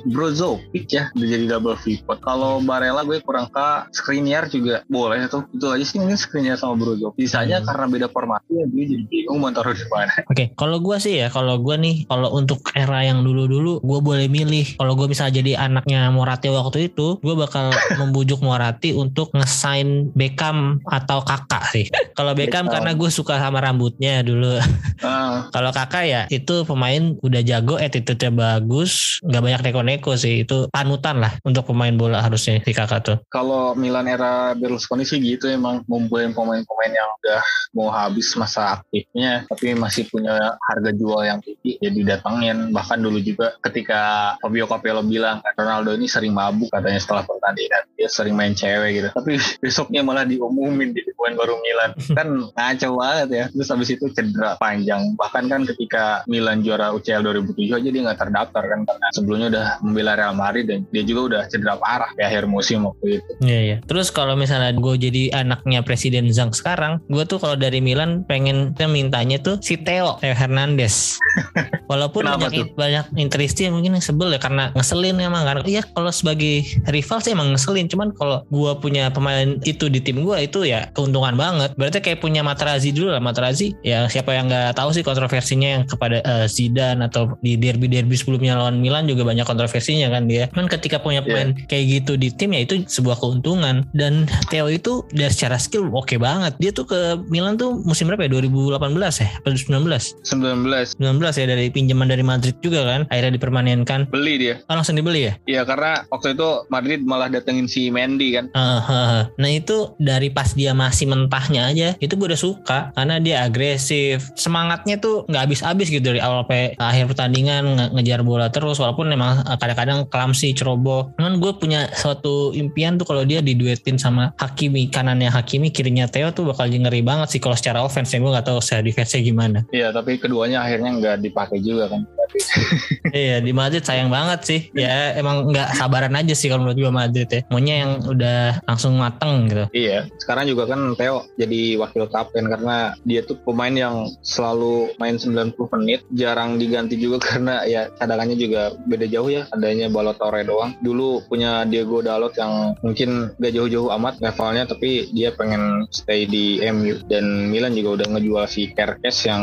[0.71, 2.19] Brozovic ya udah jadi double pivot.
[2.23, 5.43] Kalau Barella gue kurang ke Skriniar juga boleh tuh.
[5.51, 7.19] Itu aja sih mungkin Skriniar sama Brozovic.
[7.19, 7.67] Sisanya hmm.
[7.67, 10.15] karena beda formasi ya gue jadi bingung mau taruh di mana.
[10.31, 10.47] Oke, okay.
[10.55, 14.79] kalau gue sih ya, kalau gue nih, kalau untuk era yang dulu-dulu, gue boleh milih.
[14.79, 20.79] Kalau gue misalnya jadi anaknya Morati waktu itu, gue bakal membujuk Morati untuk ngesain Beckham
[20.87, 21.91] atau Kakak sih.
[22.15, 24.63] Kalau Beckham karena gue suka sama rambutnya dulu.
[25.03, 25.43] Uh.
[25.55, 30.45] Kalau Kakak ya itu pemain udah jago, attitude-nya bagus, nggak banyak neko-neko sih.
[30.45, 33.17] Itu panutan lah untuk pemain bola harusnya si Kakak tuh.
[33.33, 37.41] Kalau Milan era Berlusconi sih gitu emang ngumpulin pemain-pemain yang udah
[37.73, 42.75] mau habis masa aktifnya, tapi masih punya harga jual yang tinggi, ya didatengin.
[42.75, 48.09] Bahkan dulu juga ketika Fabio Capello bilang Ronaldo ini sering mabuk katanya setelah pertandingan, dia
[48.11, 49.09] sering main cewek gitu.
[49.15, 54.05] Tapi besoknya malah diumumin di pemain baru Milan kan ngaco banget ya terus habis itu
[54.11, 59.07] cedera panjang bahkan kan ketika Milan juara UCL 2007 aja dia nggak terdaftar kan karena
[59.15, 63.23] sebelumnya udah membela Real Madrid dan dia juga udah cedera parah di akhir musim waktu
[63.23, 67.55] itu iya iya terus kalau misalnya gue jadi anaknya Presiden Zhang sekarang gue tuh kalau
[67.55, 71.17] dari Milan pengen mintanya tuh si Theo Theo Hernandez
[71.91, 72.67] walaupun banyak tuh?
[72.75, 77.33] banyak interisti yang mungkin sebel ya karena ngeselin emang karena iya kalau sebagai rival sih
[77.33, 81.77] emang ngeselin cuman kalau gue punya pemain itu di tim gue itu ya keuntungan banget.
[81.77, 83.23] Berarti kayak punya Materazzi dulu lah.
[83.23, 88.17] Materazzi ya siapa yang nggak tahu sih kontroversinya yang kepada uh, Zidane atau di derby-derby
[88.17, 90.40] sebelumnya lawan Milan juga banyak kontroversinya kan dia.
[90.49, 91.69] Kan ketika punya pemain yeah.
[91.69, 93.85] kayak gitu di tim ya itu sebuah keuntungan.
[93.93, 96.57] Dan Theo itu dari secara skill oke okay banget.
[96.57, 98.33] Dia tuh ke Milan tuh musim berapa ya?
[98.33, 98.81] 2018
[99.21, 99.29] ya?
[99.45, 100.25] Atau 19?
[100.25, 101.03] 19.
[101.03, 103.01] 19 ya dari pinjaman dari Madrid juga kan.
[103.13, 104.09] Akhirnya dipermanenkan.
[104.09, 104.55] Beli dia.
[104.71, 105.33] Oh, langsung dibeli ya?
[105.45, 108.49] Iya karena waktu itu Madrid malah datengin si Mendy kan.
[108.55, 113.17] Uh, uh, Nah itu dari pas dia masih mentahnya aja itu gue udah suka karena
[113.19, 118.47] dia agresif semangatnya tuh nggak habis-habis gitu dari awal sampai akhir pertandingan nge ngejar bola
[118.53, 121.11] terus walaupun memang eh, kadang-kadang klamsi ceroboh.
[121.19, 126.31] Cuman gue punya suatu impian tuh kalau dia diduetin sama Hakimi kanannya Hakimi kirinya Theo
[126.31, 129.67] tuh bakal ngeri banget sih kalau secara offense gue nggak tahu secara defense gimana.
[129.75, 132.07] Iya tapi keduanya akhirnya nggak dipakai juga kan.
[133.11, 134.61] Iya di Madrid sayang banget sih.
[134.71, 137.43] Ya emang nggak sabaran aja sih kalau menurut gue Madrid ya.
[137.51, 139.67] Maunya yang udah langsung mateng gitu.
[139.75, 145.19] Iya sekarang juga kan Theo jadi wakil kapten karena dia tuh pemain yang selalu main
[145.19, 149.51] 90 menit jarang diganti juga karena ya cadangannya juga beda jauh ya.
[149.51, 150.71] Adanya Balotore doang.
[150.85, 156.61] Dulu punya Diego Dalot yang mungkin gak jauh-jauh amat levelnya tapi dia pengen stay di
[156.69, 159.43] MU dan Milan juga udah ngejual si Kerkes yang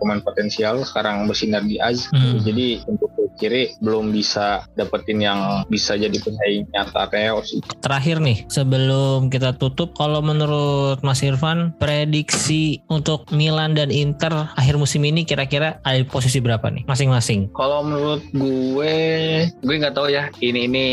[0.00, 2.40] pemain potensial sekarang bersinar di Az hmm.
[2.40, 7.60] jadi untuk kiri belum bisa dapetin yang bisa jadi pesaing nyata Theo sih.
[7.82, 14.78] Terakhir nih sebelum kita tutup kalau menurut Mas Irfan prediksi untuk Milan dan Inter akhir
[14.78, 17.50] musim ini kira-kira ada di posisi berapa nih masing-masing?
[17.56, 18.96] Kalau menurut gue
[19.50, 20.86] gue nggak tahu ya ini ini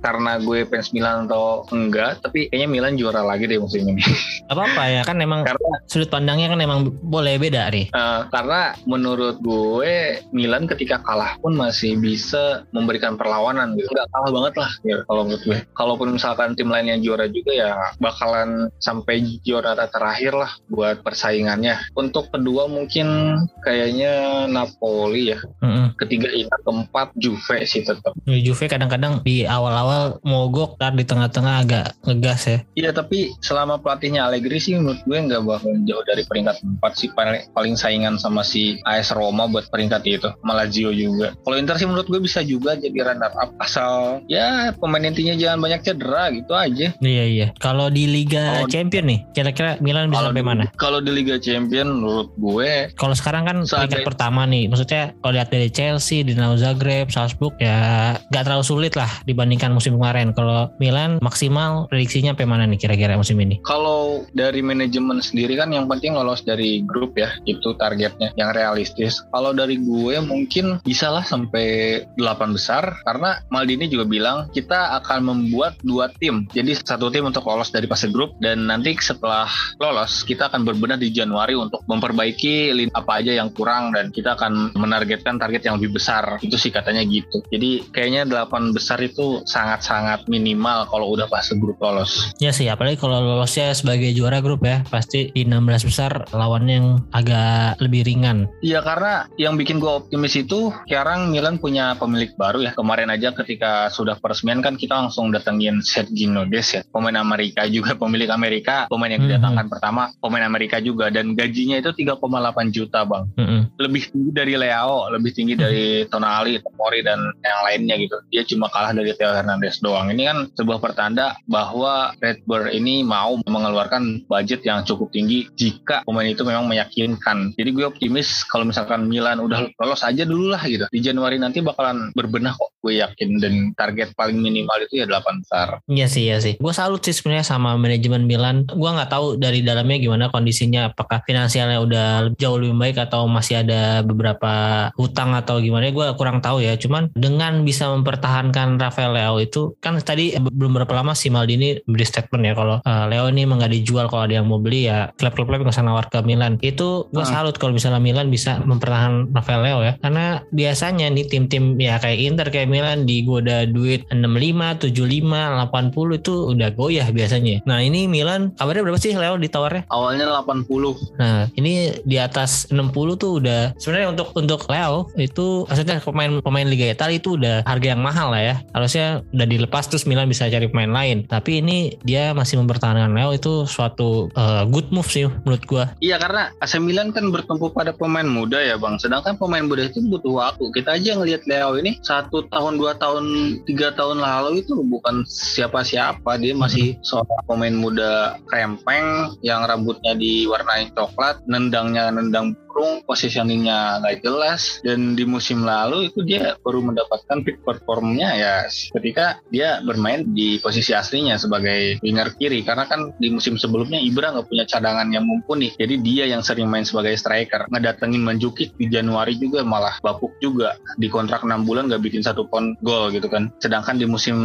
[0.00, 4.02] karena gue fans Milan atau enggak tapi kayaknya Milan juara lagi deh musim ini.
[4.50, 7.92] Apa apa ya kan emang karena, sudut pandangnya kan emang boleh beda nih.
[7.92, 13.92] Uh, karena menurut gue Milan ketika kalah pun masih masih bisa memberikan perlawanan gitu.
[13.92, 15.58] Gak kalah banget lah ya kalau menurut gue.
[15.76, 21.76] Kalaupun misalkan tim lain yang juara juga ya bakalan sampai juara terakhir lah buat persaingannya.
[21.92, 25.38] Untuk kedua mungkin kayaknya Napoli ya.
[25.60, 25.86] Mm-hmm.
[26.00, 28.16] Ketiga Inter, keempat Juve sih tetap.
[28.24, 32.58] Ya, Juve kadang-kadang di awal-awal mogok, tar di tengah-tengah agak ngegas ya.
[32.72, 37.12] Iya tapi selama pelatihnya Allegri sih menurut gue nggak bakal jauh dari peringkat empat sih
[37.12, 40.32] paling, paling saingan sama si AS Roma buat peringkat itu.
[40.40, 41.36] Malah Lazio juga.
[41.46, 45.58] Kalau Inter sih menurut gue bisa juga jadi runner up asal ya pemain intinya jangan
[45.58, 46.94] banyak cedera gitu aja.
[47.02, 47.46] Iya iya.
[47.58, 50.70] Kalau di Liga kalo, Champion nih, kira-kira Milan bisa sampai mana?
[50.78, 55.50] Kalau di Liga Champion menurut gue kalau sekarang kan peringkat pertama nih, maksudnya kalau lihat
[55.50, 60.30] dari Chelsea, Dinamo Zagreb, Salzburg ya gak terlalu sulit lah dibandingkan musim kemarin.
[60.38, 63.58] Kalau Milan maksimal prediksinya sampai mana nih kira-kira musim ini?
[63.66, 69.18] Kalau dari manajemen sendiri kan yang penting lolos dari grup ya, itu targetnya yang realistis.
[69.34, 75.00] Kalau dari gue mungkin bisa lah sampai sampai delapan besar karena Maldini juga bilang kita
[75.00, 76.44] akan membuat dua tim.
[76.52, 79.48] Jadi satu tim untuk lolos dari fase grup dan nanti setelah
[79.80, 84.76] lolos kita akan berbenah di Januari untuk memperbaiki apa aja yang kurang dan kita akan
[84.76, 86.36] menargetkan target yang lebih besar.
[86.44, 87.40] Itu sih katanya gitu.
[87.48, 92.36] Jadi kayaknya delapan besar itu sangat-sangat minimal kalau udah fase grup lolos.
[92.36, 96.88] Ya sih, apalagi kalau lolosnya sebagai juara grup ya, pasti di 16 besar lawannya yang
[97.16, 98.44] agak lebih ringan.
[98.60, 102.74] Iya karena yang bikin gue optimis itu sekarang Milan Milan punya pemilik baru ya.
[102.74, 106.82] Kemarin aja ketika sudah peresmian kan kita langsung datengin Sergio Des ya.
[106.90, 108.90] Pemain Amerika juga, pemilik Amerika.
[108.90, 109.70] Pemain yang didatangkan mm -hmm.
[109.78, 111.06] pertama, pemain Amerika juga.
[111.06, 113.30] Dan gajinya itu 3,8 juta bang.
[113.38, 113.60] Mm -hmm.
[113.78, 115.70] Lebih tinggi dari Leo, lebih tinggi mm -hmm.
[115.70, 118.16] dari Tonali, Tomori, dan yang lainnya gitu.
[118.34, 120.10] Dia cuma kalah dari Theo Hernandez doang.
[120.10, 126.02] Ini kan sebuah pertanda bahwa Red Bull ini mau mengeluarkan budget yang cukup tinggi jika
[126.02, 127.54] pemain itu memang meyakinkan.
[127.54, 130.90] Jadi gue optimis kalau misalkan Milan udah lolos aja dulu lah gitu.
[130.90, 135.06] Di Januari Januari nanti bakalan berbenah kok gue yakin dan target paling minimal itu ya
[135.10, 135.68] 8 besar.
[135.90, 136.54] Iya sih iya sih.
[136.56, 138.64] Gue salut sih sebenarnya sama manajemen Milan.
[138.70, 142.08] Gue nggak tahu dari dalamnya gimana kondisinya apakah finansialnya udah
[142.38, 146.78] jauh lebih baik atau masih ada beberapa hutang atau gimana gue kurang tahu ya.
[146.78, 152.06] Cuman dengan bisa mempertahankan Rafael Leo itu kan tadi belum berapa lama si Maldini beri
[152.06, 155.10] statement ya kalau uh, Leo ini emang gak dijual kalau ada yang mau beli ya
[155.18, 156.62] klub-klub nggak usah nawar ke Milan.
[156.62, 157.34] Itu gue hmm.
[157.34, 159.92] salut kalau misalnya Milan bisa mempertahankan Rafael Leo ya.
[159.98, 166.34] Karena biasanya nih tim-tim ya kayak Inter kayak Milan digoda duit 65, 75, 80 itu
[166.52, 167.64] udah goyah biasanya.
[167.64, 169.88] Nah ini Milan kabarnya berapa sih Leo ditawarnya?
[169.88, 171.16] Awalnya 80.
[171.16, 176.66] Nah ini di atas 60 tuh udah sebenarnya untuk untuk Leo itu maksudnya pemain pemain
[176.66, 178.54] Liga Italia itu udah harga yang mahal lah ya.
[178.76, 181.24] Harusnya udah dilepas terus Milan bisa cari pemain lain.
[181.24, 185.84] Tapi ini dia masih mempertahankan Leo itu suatu uh, good move sih menurut gua.
[186.02, 188.98] Iya karena AC Milan kan bertumpu pada pemain muda ya bang.
[188.98, 190.64] Sedangkan pemain muda itu butuh waktu.
[190.74, 192.00] Kita aja ngelihat Leo ini.
[192.02, 193.24] Satu tahun dua tahun
[193.68, 196.40] tiga tahun lalu itu bukan siapa-siapa.
[196.42, 204.20] Dia masih seorang pemain muda krempeng yang rambutnya diwarnai coklat nendangnya nendang burung positioningnya nggak
[204.20, 204.84] jelas.
[204.84, 208.54] Dan di musim lalu itu dia baru mendapatkan peak performnya ya.
[208.68, 212.60] Ketika dia bermain di posisi aslinya sebagai winger kiri.
[212.60, 215.72] Karena kan di musim sebelumnya Ibra nggak punya cadangan yang mumpuni.
[215.80, 217.64] Jadi dia yang sering main sebagai striker.
[217.72, 220.76] Ngedatengin Manjukic di Januari juga malah bapuk juga.
[221.00, 223.48] Di kontrak 6 bulan gak bikin satu pon gol gitu kan.
[223.56, 224.36] Sedangkan di musim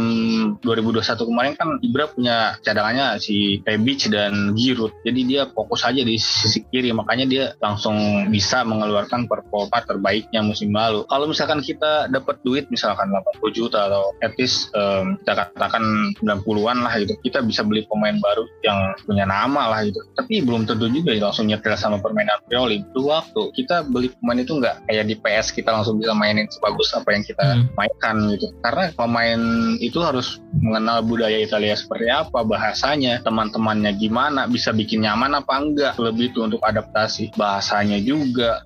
[0.64, 4.96] 2021 kemarin kan Ibra punya cadangannya si Rebic dan Giroud.
[5.04, 6.94] Jadi dia fokus aja di sisi kiri.
[6.96, 11.02] Makanya dia langsung bisa mengeluarkan performa terbaiknya musim lalu.
[11.08, 15.82] Kalau misalkan kita dapat duit misalkan 80 juta atau at least um, kita katakan
[16.20, 17.14] 90-an lah gitu.
[17.24, 19.98] Kita bisa beli pemain baru yang punya nama lah gitu.
[20.14, 22.84] Tapi belum tentu juga ya, langsung nyetel sama permainan Pioli.
[22.92, 26.92] Dulu waktu kita beli pemain itu nggak kayak di PS kita langsung bisa mainin sebagus
[26.92, 27.72] apa yang kita hmm.
[27.74, 28.46] mainkan gitu.
[28.60, 29.40] Karena pemain
[29.80, 35.92] itu harus mengenal budaya Italia seperti apa, bahasanya, teman-temannya gimana, bisa bikin nyaman apa enggak.
[35.96, 38.11] Lebih itu untuk adaptasi bahasanya juga,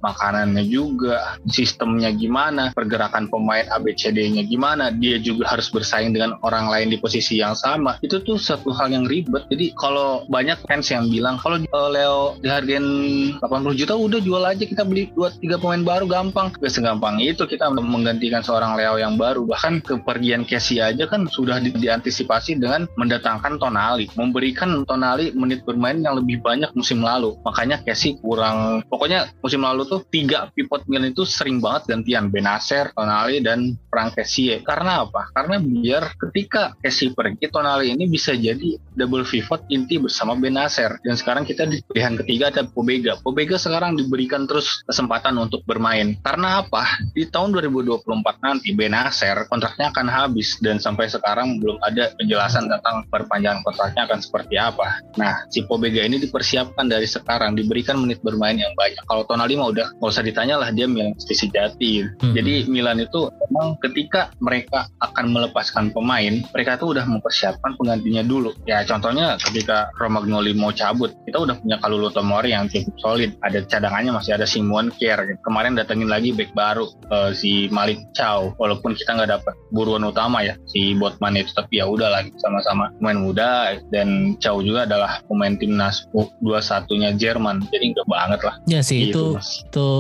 [0.03, 6.89] makanannya juga, sistemnya gimana, pergerakan pemain ABCD-nya gimana, dia juga harus bersaing dengan orang lain
[6.95, 8.01] di posisi yang sama.
[8.03, 9.47] Itu tuh satu hal yang ribet.
[9.53, 12.87] Jadi kalau banyak fans yang bilang kalau uh, Leo dihargain
[13.39, 16.55] 80 juta udah jual aja kita beli dua tiga pemain baru gampang.
[16.57, 19.45] Gak segampang itu kita menggantikan seorang Leo yang baru.
[19.45, 25.99] Bahkan kepergian Casey aja kan sudah di, diantisipasi dengan mendatangkan Tonali, memberikan Tonali menit bermain
[26.01, 27.37] yang lebih banyak musim lalu.
[27.43, 32.91] Makanya Casey kurang pokoknya musim lalu tuh tiga pivot Milan itu sering banget gantian Benacer,
[32.95, 34.61] Tonali dan Frank Kessie.
[34.63, 35.31] Karena apa?
[35.33, 41.01] Karena biar ketika Kessie pergi Tonali ini bisa jadi double pivot inti bersama Benacer.
[41.03, 43.19] Dan sekarang kita di pilihan ketiga ada Pobega.
[43.21, 46.17] Pobega sekarang diberikan terus kesempatan untuk bermain.
[46.21, 47.01] Karena apa?
[47.13, 48.05] Di tahun 2024
[48.43, 54.21] nanti Benacer kontraknya akan habis dan sampai sekarang belum ada penjelasan tentang perpanjangan kontraknya akan
[54.21, 55.01] seperti apa.
[55.17, 59.05] Nah, si Pobega ini dipersiapkan dari sekarang diberikan menit bermain yang banyak.
[59.25, 62.05] Tonali mah udah nggak usah ditanya lah dia Milan sejati.
[62.21, 62.35] Hmm.
[62.37, 68.53] Jadi Milan itu memang ketika mereka akan melepaskan pemain, mereka tuh udah mempersiapkan penggantinya dulu.
[68.69, 73.31] Ya contohnya ketika Romagnoli mau cabut, kita udah punya Kalulu Tomori yang cukup solid.
[73.45, 75.39] Ada cadangannya masih ada Simon Kier.
[75.45, 78.57] Kemarin datengin lagi back baru uh, si Malik Chow.
[78.57, 82.91] Walaupun kita nggak dapat buruan utama ya si Botman itu, tapi ya udah lagi sama-sama
[82.99, 87.63] pemain muda dan Chow juga adalah pemain timnas U21-nya Jerman.
[87.71, 88.55] Jadi nggak banget lah.
[88.67, 89.91] Ya sih gitu, itu itu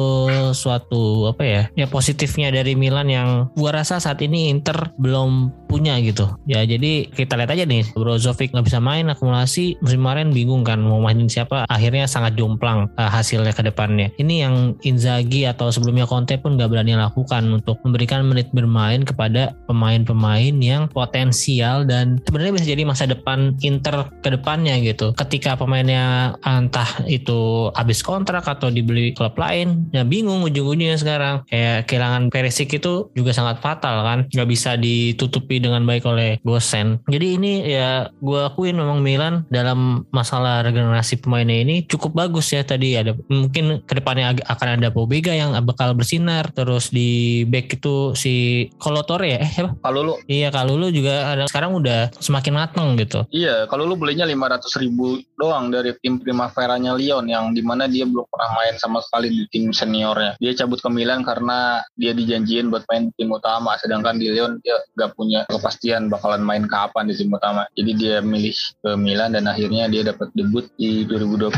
[0.57, 1.63] suatu apa ya?
[1.77, 6.31] Ya positifnya dari Milan yang gua rasa saat ini Inter belum punya gitu.
[6.49, 10.79] Ya jadi kita lihat aja nih Brozovic nggak bisa main akumulasi musim kemarin bingung kan
[10.79, 14.09] mau mainin siapa akhirnya sangat jomplang uh, hasilnya ke depannya.
[14.17, 14.55] Ini yang
[14.87, 20.89] Inzaghi atau sebelumnya Conte pun nggak berani lakukan untuk memberikan menit bermain kepada pemain-pemain yang
[20.89, 25.13] potensial dan sebenarnya bisa jadi masa depan Inter ke depannya gitu.
[25.19, 31.43] Ketika pemainnya entah itu habis kontrak atau dibeli klub lain, ya bingung ujung-ujungnya sekarang.
[31.49, 37.01] Kayak kehilangan Perisic itu juga sangat fatal kan, nggak bisa ditutupi dengan baik oleh Gosen.
[37.09, 42.63] Jadi ini ya gue akuin memang Milan dalam masalah regenerasi pemainnya ini cukup bagus ya
[42.67, 42.97] tadi.
[42.97, 46.49] Ada mungkin ke depannya akan ada Pobega yang bakal bersinar.
[46.53, 49.39] Terus di back itu si Kolotore ya?
[49.43, 49.73] Eh apa?
[49.81, 50.15] Kalulu.
[50.27, 51.45] Iya Kalulu juga ada.
[51.49, 53.25] Sekarang udah semakin matang gitu.
[53.33, 58.27] Iya Kalulu belinya 500 ribu doang dari tim Primavera-nya Lyon yang di mana dia belum
[58.27, 60.41] pernah main sama sekali di tim seniornya.
[60.41, 64.81] Dia cabut ke Milan karena dia dijanjiin buat main tim utama sedangkan di Lyon dia
[64.97, 67.69] gak punya kepastian bakalan main kapan di tim utama.
[67.77, 71.53] Jadi dia milih ke Milan dan akhirnya dia dapat debut di 2020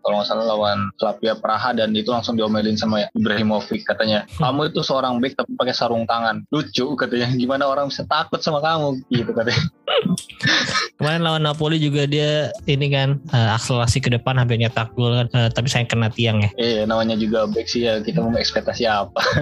[0.00, 4.28] kalau nggak salah lawan Slavia Praha dan itu langsung diomelin sama Ibrahimovic katanya.
[4.36, 6.44] Kamu itu seorang back tapi pakai sarung tangan.
[6.52, 7.32] Lucu katanya.
[7.34, 9.00] Gimana orang bisa takut sama kamu?
[9.08, 9.64] Gitu katanya.
[10.98, 15.26] Kemarin lawan Napoli juga dia ini kan uh, akselerasi ke depan hampir nyetak gol kan.
[15.32, 16.50] Uh, tapi saya kena tiang ya.
[16.58, 18.00] Iya namanya juga back sih ya.
[18.02, 19.20] Kita mau ekspektasi apa.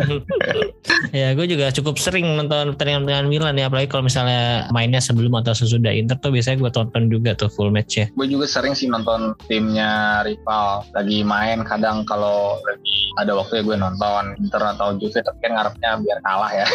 [1.12, 3.68] Ya gue juga cukup sering nonton pertandingan dengan Milan ya.
[3.68, 7.68] Apalagi kalau misalnya mainnya sebelum atau sesudah Inter tuh biasanya gue tonton juga tuh full
[7.68, 8.06] match ya.
[8.16, 10.88] Gue juga sering sih nonton timnya rival.
[10.96, 15.20] Lagi main kadang kalau lagi ada waktu ya gue nonton Inter atau Juve.
[15.20, 16.66] Tapi kan ngarepnya biar kalah ya.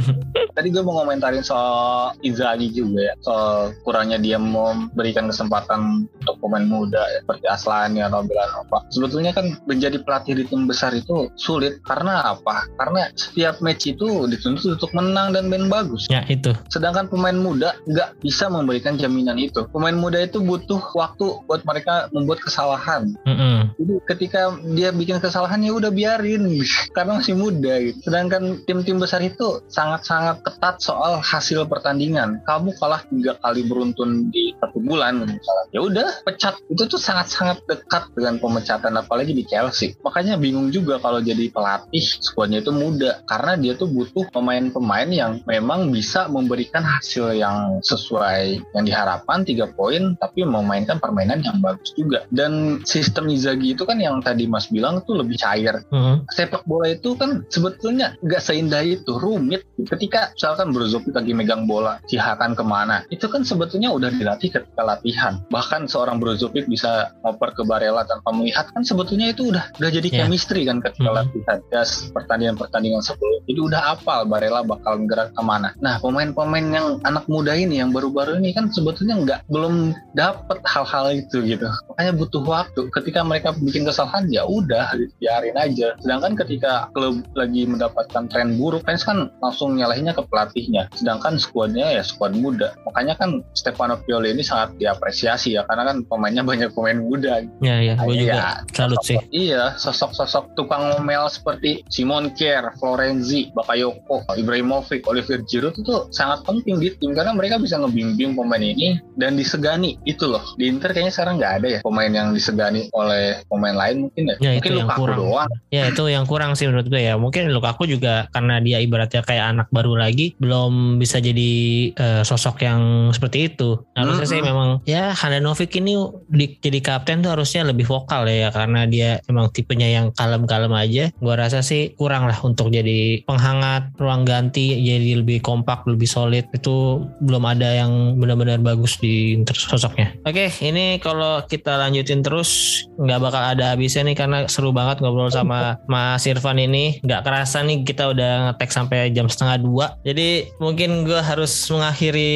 [0.56, 3.14] Tadi gue mau ngomentarin soal Inzaghi juga ya.
[3.24, 9.52] Soal kurangnya dia memberikan kesempatan untuk pemain muda ya, seperti Aslani atau Belanova sebetulnya kan
[9.68, 14.90] menjadi pelatih di tim besar itu sulit karena apa karena setiap match itu dituntut untuk
[14.96, 19.94] menang dan main bagus ya itu sedangkan pemain muda nggak bisa memberikan jaminan itu pemain
[19.94, 23.58] muda itu butuh waktu buat mereka membuat kesalahan mm -hmm.
[23.76, 24.40] jadi ketika
[24.72, 26.48] dia bikin kesalahan ya udah biarin
[26.96, 27.98] karena masih muda gitu.
[28.06, 32.40] Sedangkan tim-tim besar itu sangat-sangat ketat soal hasil pertandingan.
[32.46, 35.66] Kamu kalah tiga kali beruntun di satu bulan misalnya.
[35.74, 36.60] Ya udah pecat.
[36.68, 39.96] Itu tuh sangat-sangat dekat dengan pemecatan apalagi di Chelsea.
[40.04, 45.32] Makanya bingung juga kalau jadi pelatih skuadnya itu muda karena dia tuh butuh pemain-pemain yang
[45.48, 51.90] memang bisa memberikan hasil yang sesuai yang diharapkan tiga poin tapi memainkan permainan yang bagus
[51.96, 52.28] juga.
[52.28, 55.86] Dan sistem Inzaghi lagi itu kan yang tadi Mas bilang tuh lebih cair.
[55.94, 56.26] Mhm.
[56.34, 59.62] Sepak bola itu kan sebetulnya nggak seindah itu, rumit.
[59.78, 64.50] Ketika misalkan Brozovic lagi megang bola, si Hakan ke mana, itu kan sebetulnya udah dilatih
[64.50, 65.38] ketika latihan.
[65.46, 70.08] Bahkan seorang Brozovic bisa ngoper ke Barella tanpa melihat kan sebetulnya itu udah udah jadi
[70.08, 70.24] Ya.
[70.24, 71.16] chemistry kan ketika Mhm.
[71.16, 71.58] latihan.
[71.72, 71.82] Ya
[72.12, 73.40] pertandingan-pertandingan sebelum.
[73.44, 75.74] Jadi udah hafal Barella bakal gerak ke mana.
[75.78, 81.12] Nah pemain-pemain yang anak muda ini yang baru-baru ini kan sebetulnya nggak belum dapet hal-hal
[81.12, 81.68] itu gitu.
[81.92, 82.80] Makanya butuh waktu.
[82.92, 85.94] Ketika mereka bikin kesalahan ya udah biarin aja.
[86.00, 90.88] Sedangkan ketika klub lagi mendapatkan tren buruk, fans kan langsung nyalahinnya ke pelatihnya.
[90.94, 92.72] Sedangkan skuadnya ya skuad muda.
[92.86, 97.42] Makanya kan Stefano Pioli ini sangat diapresiasi ya karena kan pemainnya banyak pemain muda.
[97.60, 99.18] Ya ya, gue juga Ya, salut sih.
[99.28, 106.78] Iya, sosok-sosok tukang ngomel seperti Simon Kjaer, Florenzi, Bakayoko, Ibrahimovic, Olivier Giroud itu sangat penting
[106.78, 110.42] di tim karena mereka bisa ngebimbing pemain ini dan disegani itu loh.
[110.56, 114.36] Di Inter kayaknya sekarang nggak ada ya pemain yang disegani oleh pemain lain mungkin ya.
[114.38, 115.18] Ya, mungkin itu yang Lukaku kurang.
[115.18, 115.50] doang.
[115.68, 117.14] Ya itu yang kurang sih menurut gue ya.
[117.16, 121.52] Mungkin Lukaku juga karena dia ibaratnya kayak anak baru lagi, belum bisa jadi
[121.92, 123.80] eh, sosok yang seperti itu.
[123.92, 124.46] Harusnya sih Mhm.
[124.46, 125.91] memang ya Handanovic ini
[126.28, 131.04] di, jadi kapten tuh harusnya lebih vokal ya karena dia emang tipenya yang kalem-kalem aja.
[131.18, 136.48] Gua rasa sih kurang lah untuk jadi penghangat ruang ganti jadi lebih kompak, lebih solid.
[136.54, 140.14] Itu belum ada yang benar-benar bagus di Inter sosoknya.
[140.26, 145.32] Oke, ini kalau kita lanjutin terus nggak bakal ada habisnya nih karena seru banget ngobrol
[145.32, 147.00] sama Mas Irfan ini.
[147.02, 149.86] Nggak kerasa nih kita udah ngetek sampai jam setengah dua.
[150.06, 152.32] Jadi mungkin gue harus mengakhiri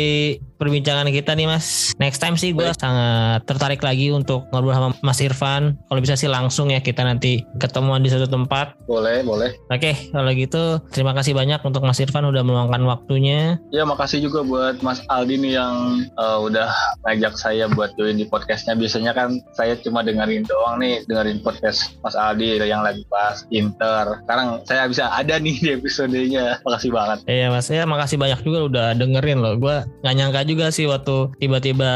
[0.56, 1.92] perbincangan kita nih Mas.
[2.00, 5.76] Next time sih gue sangat tertarik lagi untuk ngobrol sama Mas Irfan.
[5.88, 8.76] Kalau bisa sih langsung ya kita nanti ketemuan di satu tempat.
[8.88, 9.52] Boleh, boleh.
[9.68, 13.60] Oke, kalau gitu terima kasih banyak untuk Mas Irfan udah meluangkan waktunya.
[13.70, 15.74] Ya makasih juga buat Mas Aldi nih yang
[16.16, 16.72] uh, udah
[17.04, 18.74] ngajak saya buat join di podcastnya.
[18.74, 24.24] Biasanya kan saya cuma dengerin doang nih, dengerin podcast Mas Aldi yang lagi bahas Inter.
[24.24, 26.58] Sekarang saya bisa ada nih di episodenya.
[26.64, 27.18] Makasih banget.
[27.28, 29.54] Iya mas, ya makasih banyak juga udah dengerin loh.
[29.60, 31.90] Gue nggak nyangka juga sih waktu tiba-tiba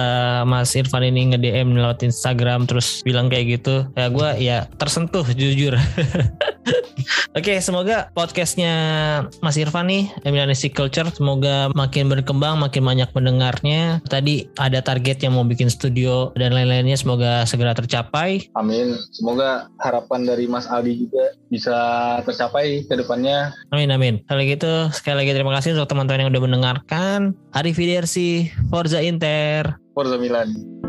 [0.44, 3.86] Mas Irfan ini nge-DM lewat Instagram terus bilang kayak gitu.
[3.94, 5.78] Ya gue ya tersentuh jujur.
[7.30, 8.74] Oke, semoga podcastnya
[9.38, 14.02] Mas Irfan nih, Emilianistic Culture, semoga makin berkembang, makin banyak pendengarnya.
[14.06, 18.50] Tadi ada target yang mau bikin studio dan lain-lainnya, semoga segera tercapai.
[18.58, 18.98] Amin.
[19.14, 21.76] Semoga harapan dari Mas Aldi juga bisa
[22.26, 23.54] tercapai ke depannya.
[23.74, 24.22] Amin amin.
[24.26, 27.34] Kalau gitu sekali lagi terima kasih untuk teman-teman yang udah mendengarkan.
[27.50, 28.39] Arrivederci,
[28.70, 29.78] Forza Inter.
[29.94, 30.79] Forza Milan.